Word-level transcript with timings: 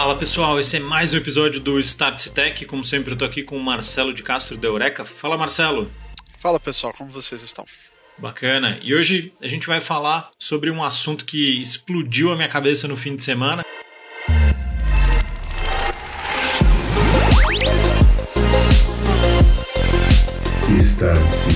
Fala 0.00 0.16
pessoal, 0.16 0.58
esse 0.58 0.78
é 0.78 0.80
mais 0.80 1.12
um 1.12 1.18
episódio 1.18 1.60
do 1.60 1.78
Status 1.78 2.30
Tech. 2.30 2.64
Como 2.64 2.82
sempre, 2.82 3.12
eu 3.12 3.18
tô 3.18 3.26
aqui 3.26 3.42
com 3.42 3.54
o 3.54 3.62
Marcelo 3.62 4.14
de 4.14 4.22
Castro 4.22 4.56
da 4.56 4.66
Eureka. 4.66 5.04
Fala 5.04 5.36
Marcelo. 5.36 5.90
Fala 6.38 6.58
pessoal, 6.58 6.94
como 6.96 7.12
vocês 7.12 7.42
estão? 7.42 7.66
Bacana. 8.16 8.78
E 8.82 8.94
hoje 8.94 9.30
a 9.42 9.46
gente 9.46 9.66
vai 9.66 9.78
falar 9.78 10.30
sobre 10.38 10.70
um 10.70 10.82
assunto 10.82 11.26
que 11.26 11.60
explodiu 11.60 12.32
a 12.32 12.34
minha 12.34 12.48
cabeça 12.48 12.88
no 12.88 12.96
fim 12.96 13.14
de 13.14 13.22
semana. 13.22 13.62
Status 20.78 21.46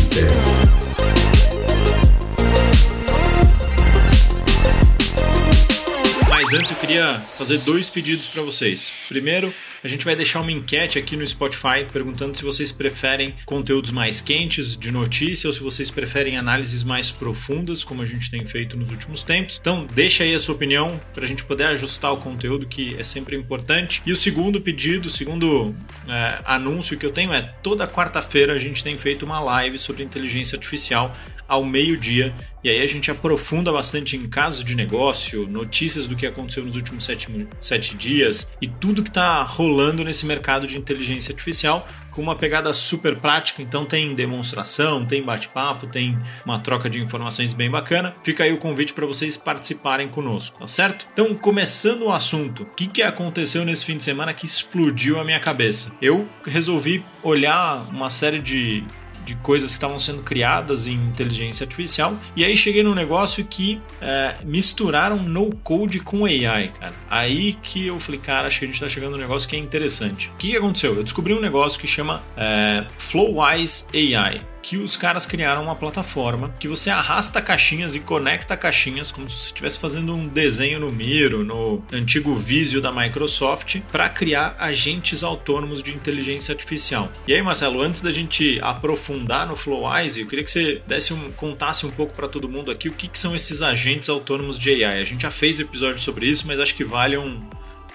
antes 6.55 6.71
eu 6.71 6.79
queria 6.79 7.19
fazer 7.19 7.59
dois 7.59 7.91
pedidos 7.91 8.29
para 8.29 8.43
vocês. 8.43 8.95
Primeiro, 9.09 9.53
a 9.83 9.89
gente 9.89 10.05
vai 10.05 10.17
deixar 10.17 10.41
uma 10.41 10.53
enquete 10.53 10.99
aqui 10.99 11.17
no 11.17 11.27
Spotify 11.27 11.85
perguntando 11.93 12.37
se 12.37 12.43
vocês 12.43 12.73
preferem 12.73 13.35
conteúdos 13.45 13.91
mais 13.91 14.21
quentes 14.21 14.77
de 14.77 14.91
notícia 14.91 15.49
ou 15.49 15.53
se 15.53 15.61
vocês 15.61 15.91
preferem 15.91 16.39
análises 16.39 16.85
mais 16.85 17.11
profundas, 17.11 17.85
como 17.85 18.01
a 18.01 18.07
gente 18.07 18.31
tem 18.31 18.47
feito 18.47 18.79
nos 18.79 18.91
últimos 18.91 19.23
tempos. 19.23 19.59
Então, 19.61 19.87
deixa 19.93 20.25
aí 20.25 20.35
a 20.35 20.41
sua 20.41 20.55
opinião 20.55 20.99
para 21.13 21.25
a 21.25 21.29
gente 21.29 21.45
poder 21.45 21.65
ajustar 21.65 22.13
o 22.13 22.17
conteúdo, 22.17 22.67
que 22.67 22.97
é 22.99 23.03
sempre 23.03 23.37
importante. 23.37 24.01
E 24.07 24.13
o 24.13 24.17
segundo 24.17 24.61
pedido, 24.61 25.07
o 25.07 25.11
segundo 25.11 25.75
é, 26.09 26.41
anúncio 26.45 26.97
que 26.97 27.05
eu 27.05 27.13
tenho 27.13 27.33
é 27.33 27.43
toda 27.63 27.87
quarta-feira 27.87 28.55
a 28.55 28.59
gente 28.59 28.83
tem 28.83 28.97
feito 28.97 29.27
uma 29.27 29.41
live 29.41 29.77
sobre 29.77 30.03
inteligência 30.03 30.57
artificial 30.57 31.15
ao 31.47 31.65
meio-dia. 31.65 32.35
E 32.63 32.71
aí 32.71 32.81
a 32.81 32.87
gente 32.87 33.11
aprofunda 33.11 33.71
bastante 33.71 34.17
em 34.17 34.27
casos 34.27 34.65
de 34.65 34.75
negócio, 34.75 35.47
notícias 35.47 36.07
do 36.07 36.17
que 36.17 36.27
aconteceu 36.27 36.44
nos 36.45 36.77
últimos 36.77 37.05
sete, 37.05 37.49
sete 37.61 37.95
dias 37.97 38.49
e 38.61 38.69
tudo 38.69 39.03
que 39.03 39.11
está 39.11 39.43
rolando 39.43 40.05
nesse 40.05 40.27
mercado 40.27 40.67
de 40.67 40.79
inteligência 40.79 41.33
artificial 41.33 41.87
com 42.15 42.23
uma 42.23 42.37
pegada 42.37 42.73
super 42.73 43.17
prática. 43.17 43.61
Então 43.61 43.85
tem 43.85 44.15
demonstração, 44.15 45.05
tem 45.05 45.23
bate-papo, 45.23 45.87
tem 45.87 46.17
uma 46.45 46.59
troca 46.61 46.89
de 46.89 47.01
informações 47.01 47.53
bem 47.53 47.71
bacana. 47.71 48.15
Fica 48.23 48.45
aí 48.45 48.53
o 48.53 48.59
convite 48.59 48.95
para 48.95 49.05
vocês 49.05 49.37
participarem 49.37 50.09
conosco, 50.09 50.61
tá 50.61 50.67
certo? 50.67 51.07
Então, 51.13 51.35
começando 51.35 52.03
o 52.03 52.13
assunto, 52.13 52.63
o 52.63 52.67
que, 52.67 52.87
que 52.87 53.03
aconteceu 53.03 53.65
nesse 53.65 53.85
fim 53.85 53.97
de 53.97 54.05
semana 54.05 54.33
que 54.33 54.47
explodiu 54.47 55.19
a 55.19 55.25
minha 55.25 55.41
cabeça? 55.41 55.93
Eu 56.01 56.29
resolvi 56.45 57.05
olhar 57.23 57.89
uma 57.91 58.09
série 58.09 58.41
de 58.41 58.85
de 59.25 59.35
coisas 59.37 59.71
que 59.71 59.75
estavam 59.75 59.99
sendo 59.99 60.23
criadas 60.23 60.87
em 60.87 60.95
inteligência 60.95 61.65
artificial. 61.65 62.15
E 62.37 62.45
aí 62.45 62.57
cheguei 62.57 62.83
num 62.83 62.95
negócio 62.95 63.45
que 63.45 63.81
é, 64.01 64.37
misturaram 64.45 65.17
no 65.17 65.55
code 65.57 66.01
com 66.01 66.25
AI, 66.25 66.73
cara. 66.79 66.95
Aí 67.11 67.55
que 67.55 67.87
eu 67.87 67.99
falei, 67.99 68.21
cara, 68.21 68.47
acho 68.47 68.59
que 68.59 68.65
a 68.65 68.69
gente 68.69 68.75
está 68.75 68.89
chegando 68.89 69.13
num 69.13 69.23
negócio 69.23 69.49
que 69.49 69.57
é 69.57 69.59
interessante. 69.59 70.29
O 70.29 70.37
que, 70.37 70.51
que 70.51 70.57
aconteceu? 70.57 70.95
Eu 70.95 71.03
descobri 71.03 71.35
um 71.35 71.41
negócio 71.41 71.81
que 71.81 71.87
chama 71.87 72.23
é, 72.37 72.85
Flowwise 72.99 73.87
AI 73.93 74.54
que 74.65 74.79
os 74.79 74.97
caras 74.97 75.27
criaram 75.27 75.63
uma 75.63 75.77
plataforma 75.77 76.55
que 76.59 76.67
você 76.67 76.89
arrasta 76.89 77.43
caixinhas 77.43 77.95
e 77.95 78.01
conecta 78.01 78.57
caixinhas 78.57 79.13
como 79.13 79.29
se 79.29 79.37
você 79.37 79.47
estivesse 79.49 79.79
fazendo 79.79 80.15
um 80.15 80.27
desenho 80.27 80.81
no 80.81 80.91
Miro, 80.91 81.45
no 81.45 81.85
antigo 81.93 82.35
Visio 82.35 82.81
da 82.81 82.91
Microsoft, 82.91 83.81
para 83.93 84.09
criar 84.09 84.57
agentes 84.59 85.23
autônomos 85.23 85.83
de 85.83 85.91
inteligência 85.91 86.55
artificial. 86.55 87.13
E 87.29 87.35
aí, 87.35 87.43
Marcelo, 87.43 87.83
antes 87.83 88.01
da 88.01 88.11
gente 88.11 88.59
aprofundar 88.63 89.47
no 89.47 89.55
Flowwise, 89.55 90.23
eu 90.23 90.27
queria 90.27 90.43
que 90.43 90.51
você 90.51 90.81
desse 90.87 91.13
um, 91.13 91.31
contasse 91.33 91.85
um 91.85 91.91
pouco 91.91 92.15
para 92.15 92.27
todo 92.27 92.49
mundo 92.49 92.71
aqui 92.71 92.89
o 92.89 92.93
que, 92.93 93.07
que, 93.07 93.19
são 93.19 93.35
esses 93.35 93.61
agentes 93.61 94.09
autônomos 94.09 94.59
de 94.59 94.83
AI. 94.83 95.03
A 95.03 95.05
gente 95.05 95.23
já 95.23 95.31
fez 95.31 95.61
episódio 95.61 95.99
sobre 95.99 96.27
isso, 96.27 96.47
mas 96.47 96.59
acho 96.59 96.75
que 96.75 96.85
vale 96.85 97.19
um, 97.19 97.47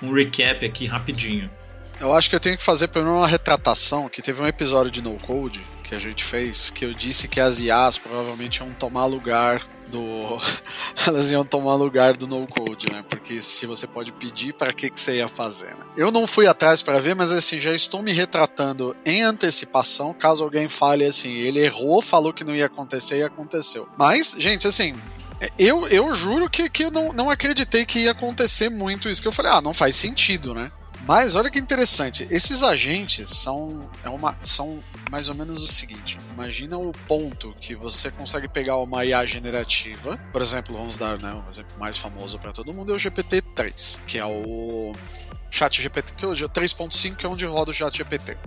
um 0.03 0.14
recap 0.14 0.64
aqui 0.64 0.86
rapidinho. 0.86 1.50
Eu 2.00 2.14
acho 2.14 2.30
que 2.30 2.36
eu 2.36 2.40
tenho 2.40 2.56
que 2.56 2.64
fazer 2.64 2.90
primeiro 2.90 3.17
uma 3.17 3.28
retratação, 3.28 4.08
que 4.08 4.22
teve 4.22 4.40
um 4.40 4.47
episódio 4.47 4.92
de 4.92 5.02
No 5.02 5.16
Code 5.16 5.59
que 5.89 5.95
a 5.95 6.00
gente 6.00 6.23
fez, 6.23 6.69
que 6.69 6.85
eu 6.85 6.94
disse 6.94 7.27
que 7.27 7.39
as 7.39 7.59
IAs 7.59 7.97
provavelmente 7.97 8.57
iam 8.57 8.72
tomar 8.73 9.05
lugar 9.07 9.59
do. 9.88 10.38
Elas 11.07 11.31
iam 11.31 11.44
tomar 11.44 11.73
lugar 11.73 12.16
do 12.16 12.27
no 12.27 12.45
code, 12.45 12.91
né? 12.91 13.03
Porque 13.09 13.41
se 13.41 13.66
você 13.66 13.88
pode 13.88 14.11
pedir, 14.11 14.53
para 14.53 14.72
que, 14.72 14.88
que 14.91 15.00
você 15.00 15.16
ia 15.16 15.27
fazer, 15.27 15.75
né? 15.75 15.83
Eu 15.97 16.11
não 16.11 16.27
fui 16.27 16.45
atrás 16.45 16.83
para 16.83 17.00
ver, 17.00 17.16
mas 17.16 17.33
assim, 17.33 17.59
já 17.59 17.73
estou 17.73 18.03
me 18.03 18.13
retratando 18.13 18.95
em 19.03 19.23
antecipação, 19.23 20.13
caso 20.13 20.44
alguém 20.44 20.69
fale 20.69 21.03
assim, 21.03 21.33
ele 21.33 21.59
errou, 21.59 22.03
falou 22.03 22.31
que 22.31 22.44
não 22.44 22.56
ia 22.56 22.67
acontecer 22.67 23.17
e 23.17 23.23
aconteceu. 23.23 23.89
Mas, 23.97 24.35
gente, 24.38 24.67
assim, 24.67 24.95
eu, 25.57 25.88
eu 25.88 26.13
juro 26.13 26.47
que, 26.47 26.69
que 26.69 26.83
eu 26.83 26.91
não, 26.91 27.11
não 27.11 27.31
acreditei 27.31 27.83
que 27.83 28.01
ia 28.01 28.11
acontecer 28.11 28.69
muito 28.69 29.09
isso, 29.09 29.23
que 29.23 29.27
eu 29.27 29.31
falei, 29.31 29.51
ah, 29.51 29.61
não 29.61 29.73
faz 29.73 29.95
sentido, 29.95 30.53
né? 30.53 30.69
Mas 31.07 31.35
olha 31.35 31.50
que 31.50 31.57
interessante, 31.57 32.27
esses 32.29 32.61
agentes 32.61 33.29
são, 33.29 33.89
é 34.03 34.09
uma, 34.09 34.38
são 34.44 34.83
mais 35.09 35.30
ou 35.30 35.36
menos 35.36 35.64
o 35.64 35.68
seguinte: 35.68 36.18
imagina 36.31 36.78
o 36.78 36.92
ponto 37.08 37.53
que 37.59 37.75
você 37.75 38.12
consegue 38.12 38.47
pegar 38.47 38.78
uma 38.78 39.06
IA 39.06 39.25
generativa, 39.25 40.18
por 40.31 40.42
exemplo, 40.42 40.78
vamos 40.78 40.97
dar 40.97 41.18
né, 41.18 41.34
um 41.34 41.50
exemplo 41.50 41.78
mais 41.80 41.97
famoso 41.97 42.38
para 42.40 42.52
todo 42.52 42.74
mundo, 42.74 42.92
é 42.92 42.96
o 42.96 43.00
GPT-3, 43.00 44.00
que 44.06 44.18
é 44.18 44.25
o 44.25 44.94
Chat 45.52 45.81
GPT, 45.81 46.14
que 46.16 46.25
hoje 46.25 46.44
é 46.44 46.48
3.5, 46.48 47.16
que 47.16 47.25
é 47.25 47.30
onde 47.30 47.46
roda 47.46 47.72
o 47.72 47.74
Chat 47.74 47.98
GPT. 47.98 48.38